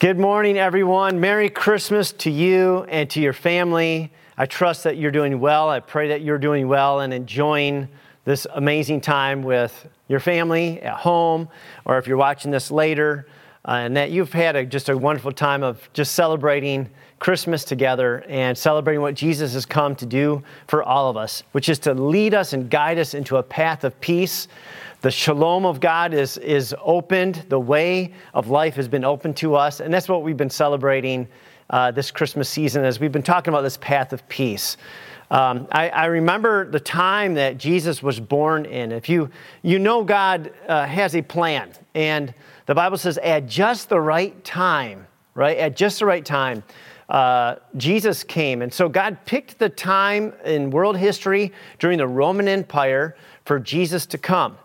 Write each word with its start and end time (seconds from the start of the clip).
Good 0.00 0.18
morning, 0.18 0.56
everyone. 0.56 1.20
Merry 1.20 1.50
Christmas 1.50 2.10
to 2.12 2.30
you 2.30 2.84
and 2.84 3.10
to 3.10 3.20
your 3.20 3.34
family. 3.34 4.10
I 4.38 4.46
trust 4.46 4.84
that 4.84 4.96
you're 4.96 5.10
doing 5.10 5.40
well. 5.40 5.68
I 5.68 5.80
pray 5.80 6.08
that 6.08 6.22
you're 6.22 6.38
doing 6.38 6.68
well 6.68 7.00
and 7.00 7.12
enjoying 7.12 7.86
this 8.24 8.46
amazing 8.54 9.02
time 9.02 9.42
with 9.42 9.86
your 10.08 10.18
family 10.18 10.80
at 10.80 10.94
home, 10.94 11.50
or 11.84 11.98
if 11.98 12.06
you're 12.06 12.16
watching 12.16 12.50
this 12.50 12.70
later, 12.70 13.26
uh, 13.68 13.72
and 13.72 13.94
that 13.94 14.10
you've 14.10 14.32
had 14.32 14.56
a, 14.56 14.64
just 14.64 14.88
a 14.88 14.96
wonderful 14.96 15.32
time 15.32 15.62
of 15.62 15.86
just 15.92 16.14
celebrating 16.14 16.88
Christmas 17.18 17.62
together 17.62 18.24
and 18.26 18.56
celebrating 18.56 19.02
what 19.02 19.14
Jesus 19.14 19.52
has 19.52 19.66
come 19.66 19.94
to 19.96 20.06
do 20.06 20.42
for 20.66 20.82
all 20.82 21.10
of 21.10 21.18
us, 21.18 21.42
which 21.52 21.68
is 21.68 21.78
to 21.80 21.92
lead 21.92 22.32
us 22.32 22.54
and 22.54 22.70
guide 22.70 22.98
us 22.98 23.12
into 23.12 23.36
a 23.36 23.42
path 23.42 23.84
of 23.84 24.00
peace 24.00 24.48
the 25.00 25.10
shalom 25.10 25.64
of 25.64 25.80
God 25.80 26.12
is, 26.12 26.36
is 26.38 26.74
opened. 26.82 27.46
The 27.48 27.60
way 27.60 28.12
of 28.34 28.48
life 28.48 28.74
has 28.74 28.88
been 28.88 29.04
opened 29.04 29.36
to 29.38 29.54
us. 29.54 29.80
And 29.80 29.92
that's 29.92 30.08
what 30.08 30.22
we've 30.22 30.36
been 30.36 30.50
celebrating 30.50 31.26
uh, 31.70 31.90
this 31.90 32.10
Christmas 32.10 32.48
season 32.48 32.84
as 32.84 33.00
we've 33.00 33.12
been 33.12 33.22
talking 33.22 33.52
about 33.52 33.62
this 33.62 33.78
path 33.78 34.12
of 34.12 34.28
peace. 34.28 34.76
Um, 35.30 35.68
I, 35.70 35.88
I, 35.90 36.06
remember 36.06 36.68
the 36.68 36.80
time 36.80 37.34
that 37.34 37.56
Jesus 37.56 38.02
was 38.02 38.18
born 38.18 38.66
in. 38.66 38.90
If 38.90 39.08
you, 39.08 39.30
you 39.62 39.78
know 39.78 40.02
God 40.02 40.52
uh, 40.66 40.86
has 40.86 41.14
a 41.14 41.22
plan, 41.22 41.70
and 41.94 42.34
the 42.66 42.74
Bible 42.74 42.98
says 42.98 43.16
at 43.18 43.46
just 43.46 43.88
the 43.88 44.00
right 44.00 44.42
time, 44.42 45.06
right? 45.34 45.56
At 45.56 45.76
just 45.76 46.00
the 46.00 46.06
right 46.06 46.24
time, 46.24 46.64
uh, 47.10 47.56
Jesus 47.76 48.22
came. 48.22 48.62
And 48.62 48.72
so 48.72 48.88
God 48.88 49.18
picked 49.24 49.58
the 49.58 49.68
time 49.68 50.32
in 50.44 50.70
world 50.70 50.96
history 50.96 51.52
during 51.78 51.98
the 51.98 52.06
Roman 52.06 52.46
Empire 52.46 53.16
for 53.44 53.58
Jesus 53.58 54.06
to 54.06 54.18
come. 54.18 54.56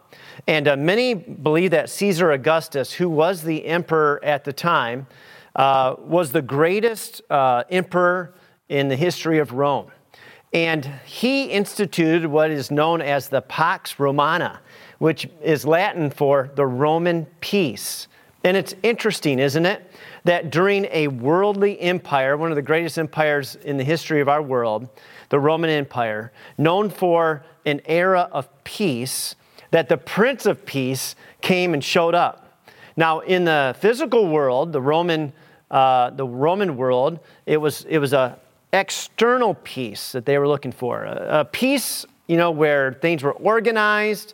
And 0.48 0.68
uh, 0.68 0.78
many 0.78 1.16
believe 1.16 1.72
that 1.72 1.90
Caesar 1.90 2.32
Augustus, 2.32 2.94
who 2.94 3.10
was 3.10 3.42
the 3.42 3.66
emperor 3.66 4.24
at 4.24 4.44
the 4.44 4.54
time, 4.54 5.08
uh, 5.56 5.96
was 6.00 6.32
the 6.32 6.42
greatest 6.42 7.22
uh, 7.32 7.64
emperor 7.70 8.36
in 8.70 8.90
the 8.90 8.96
history 8.96 9.40
of 9.40 9.54
Rome. 9.54 9.92
And 10.54 10.86
he 11.06 11.46
instituted 11.46 12.28
what 12.28 12.52
is 12.52 12.70
known 12.72 13.02
as 13.02 13.28
the 13.28 13.42
Pax 13.42 14.00
Romana, 14.00 14.62
which 15.00 15.28
is 15.42 15.66
Latin 15.66 16.10
for 16.10 16.52
the 16.56 16.66
Roman 16.66 17.26
peace. 17.40 18.08
And 18.44 18.56
it's 18.56 18.76
interesting, 18.84 19.40
isn't 19.40 19.66
it? 19.66 19.85
That 20.26 20.52
during 20.52 20.86
a 20.92 21.08
worldly 21.08 21.80
empire, 21.80 22.36
one 22.36 22.52
of 22.52 22.56
the 22.56 22.62
greatest 22.62 23.00
empires 23.00 23.56
in 23.56 23.78
the 23.78 23.84
history 23.84 24.22
of 24.22 24.28
our 24.28 24.42
world, 24.42 24.90
the 25.30 25.40
Roman 25.40 25.70
Empire, 25.70 26.32
known 26.58 26.90
for 26.90 27.44
an 27.66 27.82
era 27.86 28.28
of 28.32 28.50
peace, 28.64 29.36
that 29.72 29.88
the 29.90 29.98
Prince 29.98 30.46
of 30.46 30.66
Peace 30.66 31.16
came 31.42 31.74
and 31.74 31.84
showed 31.84 32.16
up. 32.16 32.60
Now, 32.98 33.20
in 33.20 33.46
the 33.46 33.76
physical 33.80 34.28
world, 34.28 34.72
the 34.72 34.82
Roman, 34.82 35.34
uh, 35.70 36.10
the 36.12 36.26
Roman 36.26 36.78
world, 36.78 37.20
it 37.46 37.58
was, 37.58 37.86
it 37.88 38.00
was 38.00 38.14
a 38.14 38.38
external 38.74 39.54
peace 39.64 40.12
that 40.12 40.26
they 40.26 40.38
were 40.38 40.48
looking 40.48 40.72
for. 40.72 41.04
A, 41.04 41.42
a 41.42 41.46
peace, 41.46 42.06
you 42.28 42.38
know, 42.38 42.52
where 42.52 42.94
things 42.94 43.24
were 43.24 43.34
organized, 43.34 44.34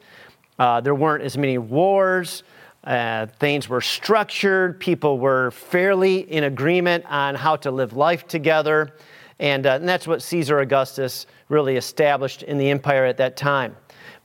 uh, 0.60 0.82
there 0.82 0.96
weren't 0.96 1.24
as 1.24 1.38
many 1.38 1.58
wars, 1.58 2.44
uh, 2.84 3.28
things 3.40 3.70
were 3.70 3.82
structured, 3.82 4.80
people 4.80 5.20
were 5.20 5.52
fairly 5.52 6.20
in 6.20 6.46
agreement 6.46 7.06
on 7.08 7.36
how 7.36 7.56
to 7.58 7.70
live 7.70 7.94
life 7.94 8.28
together. 8.28 8.96
And, 9.40 9.66
uh, 9.66 9.74
and 9.76 9.88
that's 9.88 10.08
what 10.08 10.22
Caesar 10.22 10.60
Augustus 10.60 11.28
really 11.50 11.76
established 11.78 12.44
in 12.44 12.58
the 12.58 12.70
empire 12.70 13.06
at 13.06 13.18
that 13.18 13.38
time. 13.38 13.76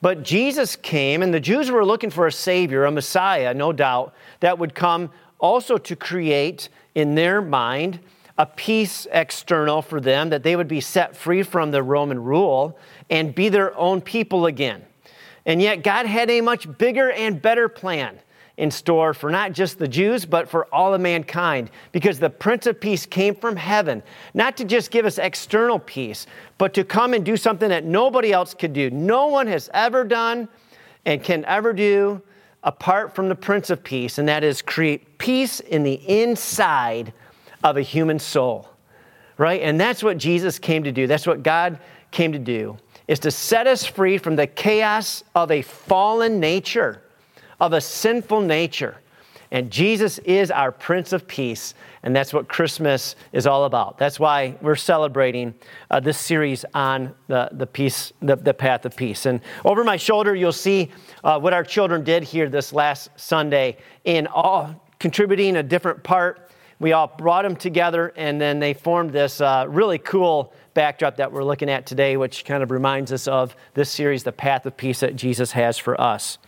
But 0.03 0.23
Jesus 0.23 0.77
came, 0.77 1.23
and 1.23 1.33
the 1.33 1.41
Jews 1.41 1.71
were 1.71 1.85
looking 1.85 2.11
for 2.11 2.27
a 2.27 2.33
Savior, 2.33 2.85
a 2.85 2.91
Messiah, 2.91 3.55
no 3.55 3.73
doubt, 3.73 4.15
that 4.41 4.59
would 4.59 4.75
come 4.75 5.11
also 5.39 5.79
to 5.79 5.97
create 5.97 6.69
in 6.95 7.15
their 7.15 7.43
mind 7.43 8.01
a 8.39 8.47
peace 8.47 9.07
external 9.11 9.81
for 9.81 10.01
them, 10.01 10.29
that 10.31 10.43
they 10.43 10.57
would 10.57 10.69
be 10.69 10.81
set 10.81 11.17
free 11.17 11.43
from 11.43 11.71
the 11.71 11.83
Roman 11.83 12.23
rule 12.23 12.79
and 13.09 13.35
be 13.35 13.49
their 13.49 13.77
own 13.77 14.03
people 14.03 14.45
again. 14.45 14.85
And 15.47 15.63
yet, 15.63 15.83
God 15.83 16.07
had 16.07 16.29
a 16.29 16.41
much 16.43 16.77
bigger 16.77 17.11
and 17.11 17.41
better 17.41 17.69
plan 17.69 18.19
in 18.57 18.71
store 18.71 19.13
for 19.13 19.31
not 19.31 19.53
just 19.53 19.79
the 19.79 19.89
Jews, 19.89 20.25
but 20.25 20.49
for 20.49 20.67
all 20.75 20.95
of 20.95 21.01
mankind, 21.01 21.71
because 21.93 22.19
the 22.19 22.31
Prince 22.31 22.67
of 22.67 22.81
Peace 22.81 23.05
came 23.05 23.35
from 23.35 23.57
heaven, 23.57 24.03
not 24.33 24.57
to 24.57 24.65
just 24.65 24.91
give 24.91 25.05
us 25.05 25.19
external 25.19 25.79
peace, 25.79 26.27
but 26.57 26.73
to 26.75 26.83
come 26.83 27.13
and 27.13 27.25
do 27.25 27.37
something 27.37 27.69
that 27.69 27.85
nobody 27.85 28.33
else 28.33 28.55
could 28.55 28.73
do. 28.73 28.89
No 28.91 29.27
one 29.27 29.47
has 29.47 29.69
ever 29.75 30.05
done 30.05 30.49
and 31.05 31.23
can 31.23 31.45
ever 31.45 31.73
do 31.73 32.23
apart 32.63 33.15
from 33.15 33.29
the 33.29 33.35
Prince 33.35 33.69
of 33.71 33.85
Peace, 33.85 34.19
and 34.19 34.29
that 34.29 34.43
is 34.43 34.63
create 34.63 35.19
peace 35.19 35.61
in 35.61 35.83
the 35.83 35.95
inside 35.95 37.13
of 37.63 37.77
a 37.77 37.83
human 37.83 38.19
soul. 38.19 38.69
Right? 39.39 39.61
And 39.61 39.79
that's 39.79 40.03
what 40.03 40.17
Jesus 40.17 40.59
came 40.59 40.85
to 40.85 40.93
do. 40.93 41.07
That's 41.07 41.27
what 41.27 41.43
God 41.43 41.79
came 42.11 42.33
to 42.33 42.39
do, 42.39 42.79
is 43.07 43.19
to 43.19 43.31
set 43.31 43.67
us 43.67 43.85
free 43.85 44.17
from 44.17 44.35
the 44.35 44.47
chaos 44.47 45.23
of 45.35 45.51
a 45.51 45.61
fallen 45.61 46.41
nature 46.41 47.03
of 47.61 47.73
a 47.73 47.81
sinful 47.81 48.41
nature. 48.41 48.97
And 49.51 49.71
Jesus 49.71 50.19
is 50.19 50.51
our 50.51 50.73
Prince 50.73 51.13
of 51.13 51.29
Peace, 51.29 51.75
and 52.03 52.15
that's 52.15 52.33
what 52.33 52.49
Christmas 52.49 53.15
is 53.33 53.47
all 53.47 53.65
about. 53.65 53.97
That's 53.97 54.19
why 54.19 54.57
we're 54.61 54.75
celebrating 54.75 55.55
uh, 55.91 56.01
this 56.01 56.19
series 56.19 56.65
on 56.75 57.15
the, 57.29 57.49
the 57.53 57.67
peace, 57.67 58.13
the, 58.21 58.37
the 58.37 58.55
path 58.55 58.85
of 58.85 58.97
peace. 58.97 59.25
And 59.25 59.41
over 59.65 59.85
my 59.85 59.97
shoulder, 59.97 60.35
you'll 60.35 60.53
see 60.53 60.91
uh, 61.23 61.39
what 61.39 61.53
our 61.53 61.63
children 61.63 62.03
did 62.03 62.25
here 62.25 62.49
this 62.49 62.73
last 62.73 63.09
Sunday 63.17 63.77
in 64.05 64.27
all 64.27 64.83
contributing 64.99 65.57
a 65.57 65.63
different 65.63 66.03
part. 66.03 66.51
We 66.79 66.93
all 66.93 67.07
brought 67.07 67.43
them 67.43 67.57
together, 67.57 68.13
and 68.17 68.41
then 68.41 68.59
they 68.59 68.75
formed 68.75 69.11
this 69.11 69.41
uh, 69.41 69.67
really 69.69 69.99
cool 69.99 70.53
backdrop 70.75 71.17
that 71.17 71.33
we're 71.33 71.45
looking 71.45 71.71
at 71.71 71.87
today, 71.87 72.17
which 72.17 72.45
kind 72.45 72.63
of 72.63 72.71
reminds 72.71 73.13
us 73.13 73.29
of 73.29 73.57
this 73.75 73.91
series, 73.91 74.25
The 74.25 74.33
Path 74.33 74.67
of 74.67 74.77
Peace 74.77 75.01
that 75.01 75.17
Jesus 75.17 75.53
has 75.53 75.79
for 75.79 75.99
us. 75.99 76.39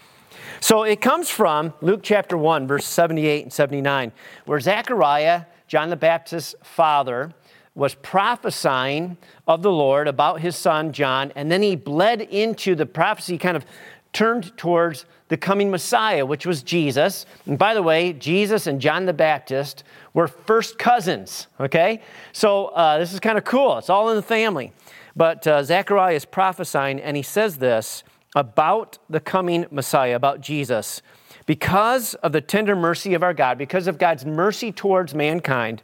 So 0.61 0.83
it 0.83 1.01
comes 1.01 1.31
from 1.31 1.73
Luke 1.81 2.01
chapter 2.03 2.37
1, 2.37 2.67
verse 2.67 2.85
78 2.87 3.43
and 3.45 3.53
79, 3.53 4.13
where 4.47 4.61
Zechariah, 4.61 5.45
John 5.67 5.91
the 5.91 5.97
Baptist's 5.97 6.55
father, 6.63 7.33
was 7.75 7.95
prophesying 7.95 9.17
of 9.47 9.63
the 9.63 9.71
Lord 9.71 10.09
about 10.09 10.41
his 10.41 10.57
son 10.57 10.93
John, 10.93 11.33
and 11.37 11.51
then 11.51 11.63
he 11.63 11.77
bled 11.77 12.21
into 12.21 12.75
the 12.75 12.87
prophecy, 12.87 13.39
kind 13.39 13.57
of 13.57 13.65
turned 14.13 14.57
towards 14.57 15.05
the 15.29 15.37
coming 15.37 15.71
Messiah, 15.71 16.27
which 16.27 16.47
was 16.47 16.63
Jesus. 16.63 17.27
And 17.47 17.59
by 17.59 17.75
the 17.75 17.83
way, 17.83 18.13
Jesus 18.13 18.67
and 18.67 18.81
John 18.81 19.07
the 19.07 19.13
Baptist 19.13 19.85
were 20.15 20.27
first 20.27 20.79
cousins, 20.79 21.47
okay? 21.61 22.03
So 22.33 22.67
uh, 22.67 22.99
this 22.99 23.13
is 23.13 23.21
kind 23.21 23.39
of 23.39 23.45
cool. 23.45 23.79
It's 23.79 23.91
all 23.91 24.11
in 24.11 24.17
the 24.17 24.23
family. 24.23 24.73
But 25.15 25.47
uh, 25.47 25.63
Zechariah 25.63 26.15
is 26.15 26.25
prophesying, 26.25 27.01
and 27.01 27.17
he 27.17 27.23
says 27.23 27.59
this 27.59 28.03
about 28.35 28.99
the 29.09 29.21
coming 29.21 29.67
Messiah, 29.71 30.17
about 30.17 30.41
Jesus. 30.41 31.03
Because 31.47 32.15
of 32.15 32.33
the 32.33 32.41
tender 32.41 32.77
mercy 32.77 33.15
of 33.15 33.23
our 33.23 33.35
God, 33.35 33.59
because 33.59 33.87
of 33.87 33.99
God's 33.99 34.27
mercy 34.27 34.71
towards 34.71 35.15
mankind, 35.15 35.83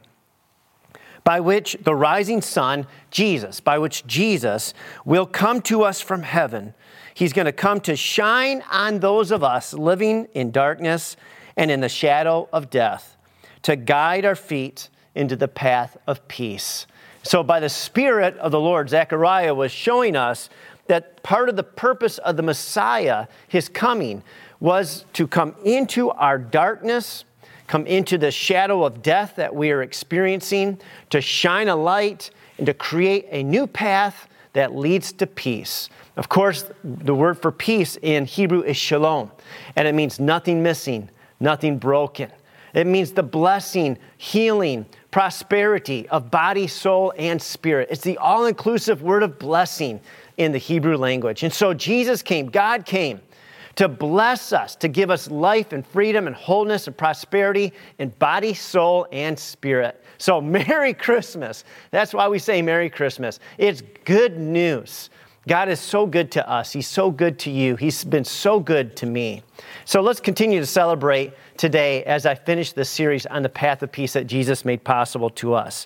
by 1.23 1.39
which 1.39 1.75
the 1.81 1.95
rising 1.95 2.41
sun, 2.41 2.85
Jesus, 3.09 3.59
by 3.59 3.79
which 3.79 4.05
Jesus 4.05 4.73
will 5.03 5.25
come 5.25 5.61
to 5.63 5.81
us 5.81 5.99
from 5.99 6.21
heaven. 6.21 6.75
He's 7.15 7.33
going 7.33 7.45
to 7.45 7.51
come 7.51 7.81
to 7.81 7.95
shine 7.95 8.63
on 8.71 8.99
those 8.99 9.31
of 9.31 9.43
us 9.43 9.73
living 9.73 10.27
in 10.35 10.51
darkness 10.51 11.17
and 11.57 11.71
in 11.71 11.79
the 11.79 11.89
shadow 11.89 12.47
of 12.53 12.69
death, 12.69 13.17
to 13.63 13.75
guide 13.75 14.23
our 14.23 14.35
feet 14.35 14.89
into 15.15 15.35
the 15.35 15.47
path 15.47 15.97
of 16.05 16.27
peace. 16.27 16.85
So, 17.23 17.41
by 17.41 17.59
the 17.59 17.69
Spirit 17.69 18.37
of 18.37 18.51
the 18.51 18.59
Lord, 18.59 18.89
Zechariah 18.89 19.55
was 19.55 19.71
showing 19.71 20.15
us 20.15 20.47
that 20.87 21.23
part 21.23 21.49
of 21.49 21.55
the 21.55 21.63
purpose 21.63 22.17
of 22.19 22.37
the 22.37 22.43
Messiah, 22.43 23.27
his 23.47 23.69
coming, 23.69 24.23
was 24.59 25.05
to 25.13 25.27
come 25.27 25.55
into 25.63 26.11
our 26.11 26.37
darkness, 26.37 27.25
come 27.67 27.85
into 27.87 28.17
the 28.17 28.31
shadow 28.31 28.83
of 28.83 29.01
death 29.01 29.35
that 29.37 29.53
we 29.53 29.71
are 29.71 29.81
experiencing, 29.81 30.79
to 31.09 31.21
shine 31.21 31.67
a 31.67 31.75
light, 31.75 32.29
and 32.57 32.65
to 32.67 32.73
create 32.73 33.27
a 33.31 33.43
new 33.43 33.67
path 33.67 34.27
that 34.53 34.75
leads 34.75 35.11
to 35.13 35.27
peace. 35.27 35.89
Of 36.15 36.29
course, 36.29 36.69
the 36.83 37.13
word 37.13 37.41
for 37.41 37.51
peace 37.51 37.97
in 38.01 38.25
Hebrew 38.25 38.61
is 38.61 38.77
shalom, 38.77 39.31
and 39.75 39.87
it 39.87 39.93
means 39.93 40.19
nothing 40.19 40.63
missing, 40.63 41.09
nothing 41.39 41.77
broken. 41.77 42.31
It 42.73 42.87
means 42.87 43.11
the 43.11 43.23
blessing, 43.23 43.97
healing, 44.17 44.85
prosperity 45.11 46.07
of 46.09 46.29
body, 46.29 46.67
soul, 46.67 47.13
and 47.17 47.41
spirit. 47.41 47.87
It's 47.89 48.01
the 48.01 48.17
all 48.17 48.45
inclusive 48.45 49.01
word 49.01 49.23
of 49.23 49.39
blessing 49.39 50.01
in 50.37 50.51
the 50.51 50.57
Hebrew 50.57 50.97
language. 50.97 51.43
And 51.43 51.53
so 51.53 51.73
Jesus 51.73 52.21
came, 52.21 52.47
God 52.47 52.85
came 52.85 53.21
to 53.75 53.87
bless 53.87 54.53
us, 54.53 54.75
to 54.77 54.87
give 54.87 55.11
us 55.11 55.29
life 55.29 55.73
and 55.73 55.85
freedom 55.85 56.27
and 56.27 56.35
wholeness 56.35 56.87
and 56.87 56.97
prosperity 56.97 57.73
in 57.99 58.09
body, 58.09 58.53
soul, 58.53 59.07
and 59.11 59.37
spirit. 59.37 60.01
So, 60.17 60.39
Merry 60.41 60.93
Christmas. 60.93 61.63
That's 61.91 62.13
why 62.13 62.27
we 62.27 62.39
say 62.39 62.61
Merry 62.61 62.89
Christmas. 62.89 63.39
It's 63.57 63.81
good 64.05 64.39
news. 64.39 65.09
God 65.47 65.69
is 65.69 65.79
so 65.79 66.07
good 66.07 66.31
to 66.31 66.49
us. 66.49 66.73
He's 66.73 66.87
so 66.87 67.11
good 67.11 67.37
to 67.39 67.51
you. 67.51 67.75
He's 67.75 68.03
been 68.03 68.23
so 68.23 68.59
good 68.59 68.95
to 68.97 69.05
me. 69.05 69.43
So 69.85 70.01
let's 70.01 70.19
continue 70.19 70.59
to 70.59 70.65
celebrate 70.65 71.33
today 71.55 72.03
as 72.05 72.25
I 72.25 72.33
finish 72.33 72.73
this 72.73 72.89
series 72.89 73.27
on 73.27 73.43
the 73.43 73.49
path 73.49 73.83
of 73.83 73.91
peace 73.91 74.13
that 74.13 74.25
Jesus 74.25 74.65
made 74.65 74.83
possible 74.83 75.29
to 75.31 75.53
us. 75.53 75.85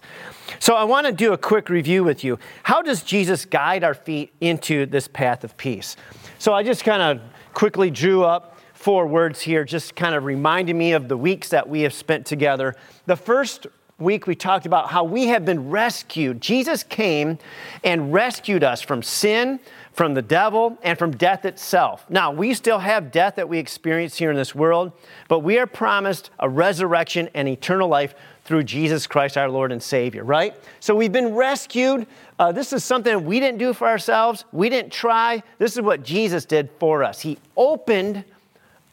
So 0.59 0.75
I 0.75 0.85
want 0.85 1.07
to 1.07 1.11
do 1.11 1.33
a 1.33 1.38
quick 1.38 1.69
review 1.69 2.06
with 2.06 2.23
you. 2.23 2.39
How 2.63 2.81
does 2.81 3.03
Jesus 3.03 3.44
guide 3.44 3.83
our 3.83 3.94
feet 3.94 4.33
into 4.39 4.85
this 4.85 5.09
path 5.09 5.44
of 5.44 5.57
peace? 5.57 5.97
So 6.38 6.53
I 6.53 6.63
just 6.63 6.85
kind 6.85 7.01
of 7.01 7.21
quickly 7.53 7.91
drew 7.91 8.23
up 8.23 8.57
four 8.73 9.07
words 9.07 9.41
here, 9.41 9.65
just 9.65 9.94
kind 9.94 10.15
of 10.15 10.23
reminding 10.23 10.77
me 10.77 10.94
of 10.94 11.09
the 11.09 11.17
weeks 11.17 11.50
that 11.50 11.67
we 11.67 11.81
have 11.81 11.94
spent 11.94 12.25
together. 12.25 12.75
The 13.07 13.17
first 13.17 13.67
week 13.99 14.27
we 14.27 14.35
talked 14.35 14.65
about 14.65 14.89
how 14.89 15.03
we 15.03 15.27
have 15.27 15.45
been 15.45 15.69
rescued. 15.69 16.41
Jesus 16.41 16.83
came 16.83 17.37
and 17.83 18.13
rescued 18.13 18.63
us 18.63 18.81
from 18.81 19.03
sin, 19.03 19.59
from 19.93 20.13
the 20.13 20.21
devil, 20.21 20.77
and 20.83 20.97
from 20.97 21.11
death 21.11 21.45
itself. 21.45 22.05
Now, 22.09 22.31
we 22.31 22.53
still 22.53 22.79
have 22.79 23.11
death 23.11 23.35
that 23.35 23.49
we 23.49 23.59
experience 23.59 24.17
here 24.17 24.31
in 24.31 24.37
this 24.37 24.55
world, 24.55 24.91
but 25.27 25.39
we 25.39 25.57
are 25.57 25.67
promised 25.67 26.29
a 26.39 26.49
resurrection 26.49 27.29
and 27.33 27.47
eternal 27.47 27.87
life 27.87 28.15
through 28.45 28.63
Jesus 28.63 29.05
Christ, 29.05 29.37
our 29.37 29.49
Lord 29.49 29.71
and 29.71 29.81
Savior, 29.81 30.23
right? 30.23 30.55
So 30.79 30.95
we've 30.95 31.11
been 31.11 31.35
rescued. 31.35 32.07
Uh, 32.39 32.51
this 32.51 32.73
is 32.73 32.83
something 32.83 33.25
we 33.25 33.39
didn't 33.39 33.59
do 33.59 33.73
for 33.73 33.87
ourselves, 33.87 34.45
we 34.51 34.69
didn't 34.69 34.91
try. 34.91 35.43
This 35.59 35.75
is 35.75 35.81
what 35.81 36.01
Jesus 36.01 36.45
did 36.45 36.69
for 36.79 37.03
us. 37.03 37.19
He 37.19 37.37
opened 37.55 38.23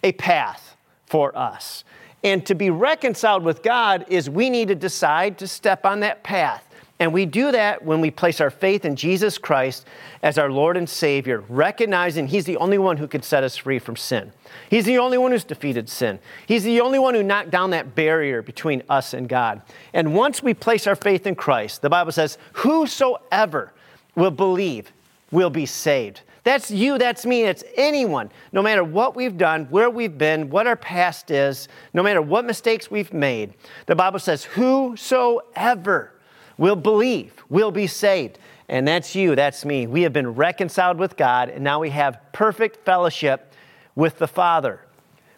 a 0.02 0.12
path 0.12 0.76
for 1.06 1.36
us. 1.36 1.84
And 2.26 2.44
to 2.46 2.56
be 2.56 2.70
reconciled 2.70 3.44
with 3.44 3.62
God 3.62 4.04
is 4.08 4.28
we 4.28 4.50
need 4.50 4.66
to 4.66 4.74
decide 4.74 5.38
to 5.38 5.46
step 5.46 5.86
on 5.86 6.00
that 6.00 6.24
path. 6.24 6.64
And 6.98 7.12
we 7.12 7.24
do 7.24 7.52
that 7.52 7.84
when 7.84 8.00
we 8.00 8.10
place 8.10 8.40
our 8.40 8.50
faith 8.50 8.84
in 8.84 8.96
Jesus 8.96 9.38
Christ 9.38 9.86
as 10.24 10.36
our 10.36 10.50
Lord 10.50 10.76
and 10.76 10.88
Savior, 10.88 11.44
recognizing 11.48 12.26
He's 12.26 12.44
the 12.44 12.56
only 12.56 12.78
one 12.78 12.96
who 12.96 13.06
can 13.06 13.22
set 13.22 13.44
us 13.44 13.56
free 13.56 13.78
from 13.78 13.94
sin. 13.94 14.32
He's 14.68 14.86
the 14.86 14.98
only 14.98 15.18
one 15.18 15.30
who's 15.30 15.44
defeated 15.44 15.88
sin. 15.88 16.18
He's 16.46 16.64
the 16.64 16.80
only 16.80 16.98
one 16.98 17.14
who 17.14 17.22
knocked 17.22 17.50
down 17.50 17.70
that 17.70 17.94
barrier 17.94 18.42
between 18.42 18.82
us 18.88 19.14
and 19.14 19.28
God. 19.28 19.62
And 19.92 20.12
once 20.12 20.42
we 20.42 20.52
place 20.52 20.88
our 20.88 20.96
faith 20.96 21.28
in 21.28 21.36
Christ, 21.36 21.80
the 21.80 21.90
Bible 21.90 22.10
says, 22.10 22.38
Whosoever 22.54 23.72
will 24.16 24.32
believe 24.32 24.90
will 25.30 25.50
be 25.50 25.66
saved. 25.66 26.22
That's 26.46 26.70
you, 26.70 26.96
that's 26.96 27.26
me, 27.26 27.42
it's 27.42 27.64
anyone. 27.74 28.30
No 28.52 28.62
matter 28.62 28.84
what 28.84 29.16
we've 29.16 29.36
done, 29.36 29.64
where 29.64 29.90
we've 29.90 30.16
been, 30.16 30.48
what 30.48 30.68
our 30.68 30.76
past 30.76 31.32
is, 31.32 31.66
no 31.92 32.04
matter 32.04 32.22
what 32.22 32.44
mistakes 32.44 32.88
we've 32.88 33.12
made, 33.12 33.54
the 33.86 33.96
Bible 33.96 34.20
says, 34.20 34.44
Whosoever 34.44 36.12
will 36.56 36.76
believe 36.76 37.32
will 37.48 37.72
be 37.72 37.88
saved. 37.88 38.38
And 38.68 38.86
that's 38.86 39.16
you, 39.16 39.34
that's 39.34 39.64
me. 39.64 39.88
We 39.88 40.02
have 40.02 40.12
been 40.12 40.34
reconciled 40.36 40.98
with 40.98 41.16
God, 41.16 41.48
and 41.48 41.64
now 41.64 41.80
we 41.80 41.90
have 41.90 42.20
perfect 42.30 42.84
fellowship 42.84 43.52
with 43.96 44.18
the 44.18 44.28
Father. 44.28 44.82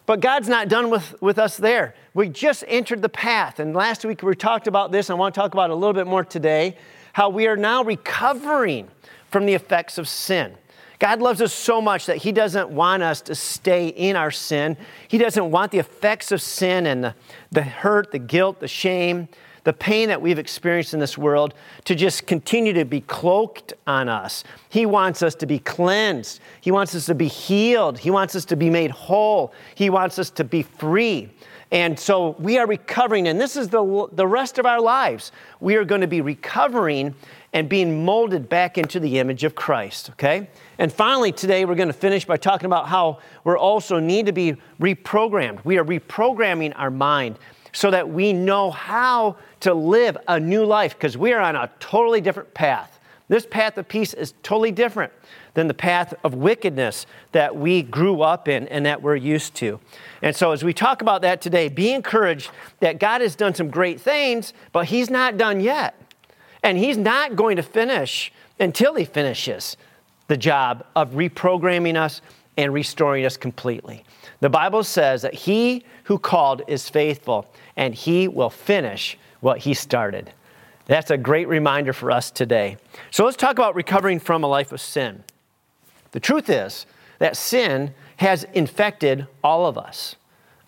But 0.05 0.21
God's 0.21 0.51
not 0.51 0.69
done 0.69 0.91
with, 0.91 1.15
with 1.23 1.39
us 1.39 1.57
there. 1.57 1.95
We 2.13 2.29
just 2.29 2.65
entered 2.69 3.01
the 3.01 3.09
path. 3.09 3.61
And 3.61 3.75
last 3.75 4.05
week 4.05 4.23
we 4.23 4.35
talked 4.35 4.67
about 4.67 4.93
this. 4.93 5.09
and 5.09 5.17
I 5.17 5.19
want 5.19 5.35
to 5.35 5.41
talk 5.41 5.55
about 5.55 5.71
it 5.71 5.73
a 5.73 5.77
little 5.77 5.95
bit 5.95 6.07
more 6.07 6.23
today 6.23 6.77
how 7.15 7.31
we 7.31 7.47
are 7.47 7.57
now 7.57 7.83
recovering 7.83 8.89
from 9.31 9.47
the 9.47 9.55
effects 9.55 9.97
of 9.97 10.07
sin. 10.07 10.55
God 10.99 11.21
loves 11.21 11.41
us 11.41 11.53
so 11.53 11.81
much 11.81 12.07
that 12.07 12.17
He 12.19 12.33
doesn't 12.33 12.71
want 12.71 13.03
us 13.03 13.21
to 13.23 13.35
stay 13.35 13.89
in 13.89 14.17
our 14.17 14.31
sin. 14.31 14.77
He 15.07 15.19
doesn't 15.19 15.51
want 15.51 15.71
the 15.71 15.79
effects 15.79 16.33
of 16.33 16.43
sin 16.43 16.87
and 16.87 17.05
the, 17.05 17.15
the 17.53 17.63
hurt, 17.63 18.11
the 18.11 18.19
guilt, 18.19 18.59
the 18.61 18.69
shame, 18.69 19.29
the 19.65 19.73
pain 19.73 20.09
that 20.09 20.23
we've 20.23 20.39
experienced 20.39 20.95
in 20.95 21.01
this 21.01 21.19
world 21.19 21.55
to 21.85 21.95
just 21.95 22.27
continue 22.27 22.73
to 22.73 22.85
be 22.85 23.01
cloaked 23.03 23.75
on 23.87 24.09
us. 24.09 24.43
He 24.71 24.87
wants 24.87 25.23
us 25.23 25.35
to 25.37 25.47
be 25.47 25.59
cleansed. 25.59 26.41
He 26.61 26.71
wants 26.71 26.95
us 26.95 27.07
to 27.07 27.15
be 27.15 27.29
healed. 27.29 27.99
He 27.99 28.11
wants 28.11 28.35
us 28.35 28.45
to 28.47 28.57
be 28.57 28.71
made 28.71 28.91
whole. 28.91 29.53
He 29.75 29.91
wants 29.91 30.19
us 30.19 30.31
to 30.31 30.45
be 30.45 30.63
free. 30.63 31.31
And 31.71 31.99
so 31.99 32.31
we 32.39 32.57
are 32.57 32.67
recovering, 32.67 33.29
and 33.29 33.39
this 33.39 33.57
is 33.57 33.69
the, 33.69 34.09
the 34.13 34.27
rest 34.27 34.59
of 34.59 34.65
our 34.65 34.81
lives. 34.81 35.33
We 35.61 35.77
are 35.77 35.85
going 35.85 36.01
to 36.01 36.07
be 36.07 36.23
recovering 36.23 37.15
and 37.53 37.69
being 37.69 38.05
molded 38.05 38.49
back 38.49 38.79
into 38.79 38.99
the 38.99 39.19
image 39.19 39.45
of 39.45 39.55
Christ, 39.55 40.11
okay? 40.11 40.49
And 40.79 40.93
finally, 40.93 41.33
today 41.33 41.65
we're 41.65 41.75
going 41.75 41.89
to 41.89 41.93
finish 41.93 42.25
by 42.25 42.37
talking 42.37 42.67
about 42.67 42.89
how 42.89 43.19
we 43.43 43.53
also 43.55 43.99
need 43.99 44.27
to 44.27 44.33
be 44.33 44.57
reprogrammed. 44.81 45.65
We 45.65 45.77
are 45.77 45.85
reprogramming 45.85 46.73
our 46.77 46.91
mind 46.91 47.39
so 47.73 47.91
that 47.91 48.09
we 48.09 48.33
know 48.33 48.71
how 48.71 49.37
to 49.61 49.75
live 49.75 50.17
a 50.29 50.39
new 50.39 50.65
life 50.65 50.95
because 50.95 51.19
we 51.19 51.33
are 51.33 51.41
on 51.41 51.57
a 51.57 51.69
totally 51.81 52.21
different 52.21 52.55
path. 52.55 53.01
This 53.27 53.45
path 53.45 53.77
of 53.77 53.89
peace 53.89 54.15
is 54.15 54.35
totally 54.43 54.71
different 54.71 55.13
than 55.55 55.67
the 55.67 55.75
path 55.75 56.15
of 56.23 56.35
wickedness 56.35 57.07
that 57.33 57.57
we 57.57 57.83
grew 57.83 58.23
up 58.23 58.47
in 58.47 58.69
and 58.69 58.87
that 58.87 59.03
we're 59.03 59.17
used 59.17 59.55
to. 59.57 59.81
And 60.23 60.35
so, 60.35 60.53
as 60.53 60.65
we 60.65 60.73
talk 60.73 61.03
about 61.03 61.23
that 61.23 61.41
today, 61.43 61.69
be 61.69 61.93
encouraged 61.93 62.51
that 62.81 63.01
God 63.01 63.21
has 63.21 63.35
done 63.35 63.55
some 63.55 63.69
great 63.69 64.01
things, 64.01 64.55
but 64.73 64.87
He's 64.87 65.11
not 65.11 65.37
done 65.37 65.61
yet. 65.61 66.01
And 66.63 66.79
He's 66.79 66.97
not 66.97 67.37
going 67.37 67.57
to 67.57 67.63
finish 67.63 68.33
until 68.59 68.95
He 68.95 69.05
finishes 69.05 69.77
the 70.29 70.37
job 70.37 70.85
of 70.95 71.13
reprogramming 71.13 71.97
us 71.97 72.23
and 72.57 72.73
restoring 72.73 73.25
us 73.25 73.37
completely. 73.37 74.05
The 74.41 74.51
Bible 74.51 74.85
says 74.85 75.23
that 75.23 75.35
he 75.35 75.85
who 76.05 76.19
called 76.19 76.63
is 76.69 76.89
faithful 76.89 77.51
and 77.77 77.95
he 77.95 78.29
will 78.29 78.51
finish 78.51 79.19
what 79.41 79.59
he 79.59 79.75
started. 79.75 80.33
That's 80.87 81.11
a 81.11 81.19
great 81.19 81.49
reminder 81.49 81.93
for 81.93 82.11
us 82.11 82.31
today. 82.31 82.79
So 83.11 83.25
let's 83.25 83.37
talk 83.37 83.53
about 83.53 83.75
recovering 83.75 84.21
from 84.21 84.43
a 84.43 84.47
life 84.47 84.73
of 84.73 84.81
sin. 84.81 85.25
The 86.13 86.21
truth 86.21 86.49
is 86.49 86.87
that 87.19 87.37
sin 87.37 87.95
has 88.17 88.45
infected 88.55 89.27
all 89.45 89.67
of 89.67 89.77
us. 89.77 90.17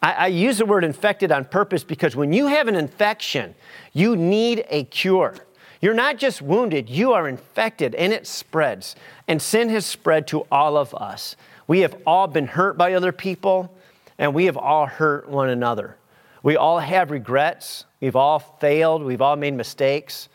I, 0.02 0.12
I 0.12 0.26
use 0.28 0.58
the 0.58 0.66
word 0.66 0.84
infected 0.84 1.32
on 1.32 1.44
purpose 1.44 1.84
because 1.84 2.16
when 2.16 2.32
you 2.32 2.46
have 2.46 2.68
an 2.68 2.76
infection, 2.76 3.54
you 3.92 4.16
need 4.16 4.64
a 4.68 4.84
cure. 4.84 5.34
You're 5.80 5.94
not 5.94 6.18
just 6.18 6.42
wounded, 6.42 6.90
you 6.90 7.12
are 7.12 7.26
infected 7.26 7.94
and 7.94 8.12
it 8.12 8.26
spreads. 8.26 8.96
And 9.26 9.40
sin 9.40 9.70
has 9.70 9.86
spread 9.86 10.26
to 10.28 10.46
all 10.50 10.76
of 10.76 10.94
us. 10.94 11.36
We 11.66 11.80
have 11.80 11.96
all 12.06 12.26
been 12.26 12.46
hurt 12.46 12.76
by 12.76 12.92
other 12.92 13.12
people 13.12 13.74
and 14.18 14.34
we 14.34 14.44
have 14.44 14.58
all 14.58 14.86
hurt 14.86 15.28
one 15.28 15.48
another. 15.48 15.96
We 16.42 16.56
all 16.56 16.78
have 16.78 17.10
regrets. 17.10 17.86
We've 18.00 18.16
all 18.16 18.38
failed. 18.38 19.02
We've 19.02 19.22
all 19.22 19.36
made 19.36 19.54
mistakes. 19.54 20.28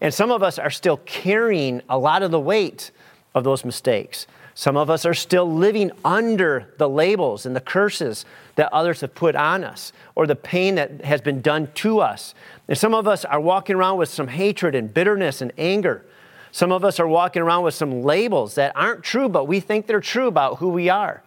And 0.00 0.12
some 0.12 0.30
of 0.30 0.42
us 0.42 0.58
are 0.58 0.70
still 0.70 0.98
carrying 0.98 1.82
a 1.88 1.98
lot 1.98 2.22
of 2.22 2.30
the 2.30 2.40
weight 2.40 2.90
of 3.34 3.44
those 3.44 3.64
mistakes. 3.64 4.26
Some 4.58 4.78
of 4.78 4.88
us 4.88 5.04
are 5.04 5.12
still 5.12 5.52
living 5.52 5.90
under 6.02 6.72
the 6.78 6.88
labels 6.88 7.44
and 7.44 7.54
the 7.54 7.60
curses 7.60 8.24
that 8.54 8.72
others 8.72 9.02
have 9.02 9.14
put 9.14 9.36
on 9.36 9.62
us 9.62 9.92
or 10.14 10.26
the 10.26 10.34
pain 10.34 10.76
that 10.76 11.04
has 11.04 11.20
been 11.20 11.42
done 11.42 11.70
to 11.74 12.00
us. 12.00 12.34
And 12.66 12.78
some 12.78 12.94
of 12.94 13.06
us 13.06 13.26
are 13.26 13.38
walking 13.38 13.76
around 13.76 13.98
with 13.98 14.08
some 14.08 14.28
hatred 14.28 14.74
and 14.74 14.92
bitterness 14.92 15.42
and 15.42 15.52
anger. 15.58 16.06
Some 16.52 16.72
of 16.72 16.86
us 16.86 16.98
are 16.98 17.06
walking 17.06 17.42
around 17.42 17.64
with 17.64 17.74
some 17.74 18.00
labels 18.00 18.54
that 18.54 18.74
aren't 18.74 19.04
true, 19.04 19.28
but 19.28 19.44
we 19.44 19.60
think 19.60 19.86
they're 19.86 20.00
true 20.00 20.26
about 20.26 20.56
who 20.56 20.70
we 20.70 20.88
are. 20.88 21.22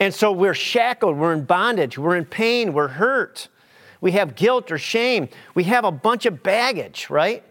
And 0.00 0.14
so 0.14 0.32
we're 0.32 0.54
shackled, 0.54 1.18
we're 1.18 1.34
in 1.34 1.44
bondage, 1.44 1.98
we're 1.98 2.16
in 2.16 2.24
pain, 2.24 2.72
we're 2.72 2.88
hurt. 2.88 3.48
We 4.00 4.12
have 4.12 4.34
guilt 4.34 4.72
or 4.72 4.78
shame. 4.78 5.28
We 5.54 5.64
have 5.64 5.84
a 5.84 5.92
bunch 5.92 6.24
of 6.24 6.42
baggage, 6.42 7.10
right? 7.10 7.44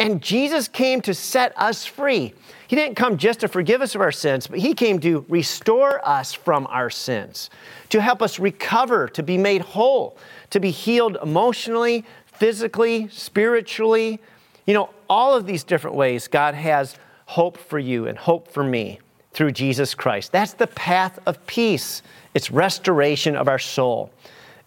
And 0.00 0.22
Jesus 0.22 0.66
came 0.66 1.02
to 1.02 1.12
set 1.12 1.52
us 1.56 1.84
free. 1.84 2.32
He 2.68 2.74
didn't 2.74 2.94
come 2.94 3.18
just 3.18 3.40
to 3.40 3.48
forgive 3.48 3.82
us 3.82 3.94
of 3.94 4.00
our 4.00 4.10
sins, 4.10 4.46
but 4.46 4.58
He 4.58 4.72
came 4.72 4.98
to 5.00 5.26
restore 5.28 6.06
us 6.08 6.32
from 6.32 6.66
our 6.68 6.88
sins, 6.88 7.50
to 7.90 8.00
help 8.00 8.22
us 8.22 8.38
recover, 8.38 9.08
to 9.08 9.22
be 9.22 9.36
made 9.36 9.60
whole, 9.60 10.16
to 10.50 10.58
be 10.58 10.70
healed 10.70 11.18
emotionally, 11.22 12.06
physically, 12.24 13.08
spiritually. 13.08 14.20
You 14.66 14.72
know, 14.72 14.90
all 15.10 15.36
of 15.36 15.44
these 15.44 15.64
different 15.64 15.96
ways 15.96 16.28
God 16.28 16.54
has 16.54 16.96
hope 17.26 17.58
for 17.58 17.78
you 17.78 18.06
and 18.06 18.16
hope 18.16 18.48
for 18.48 18.64
me 18.64 19.00
through 19.32 19.52
Jesus 19.52 19.94
Christ. 19.94 20.32
That's 20.32 20.54
the 20.54 20.66
path 20.66 21.18
of 21.26 21.44
peace. 21.46 22.02
It's 22.32 22.50
restoration 22.50 23.36
of 23.36 23.48
our 23.48 23.58
soul. 23.58 24.10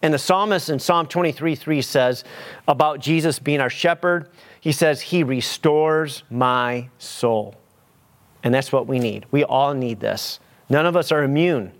And 0.04 0.12
the 0.12 0.18
psalmist 0.18 0.68
in 0.68 0.78
Psalm 0.78 1.06
23 1.06 1.54
3 1.54 1.80
says 1.80 2.24
about 2.68 3.00
Jesus 3.00 3.38
being 3.38 3.58
our 3.58 3.70
shepherd, 3.70 4.28
he 4.60 4.70
says, 4.70 5.00
He 5.00 5.22
restores 5.22 6.24
my 6.28 6.90
soul. 6.98 7.54
And 8.42 8.52
that's 8.52 8.70
what 8.70 8.86
we 8.86 8.98
need. 8.98 9.24
We 9.30 9.44
all 9.44 9.72
need 9.72 10.00
this. 10.00 10.40
None 10.68 10.84
of 10.84 10.94
us 10.94 11.10
are 11.10 11.22
immune 11.22 11.72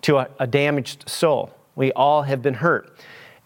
to 0.00 0.16
a, 0.16 0.30
a, 0.38 0.46
damaged 0.46 1.10
soul. 1.10 1.54
We 1.76 1.92
all 1.92 2.22
have 2.22 2.40
been 2.40 2.54
hurt. 2.54 2.96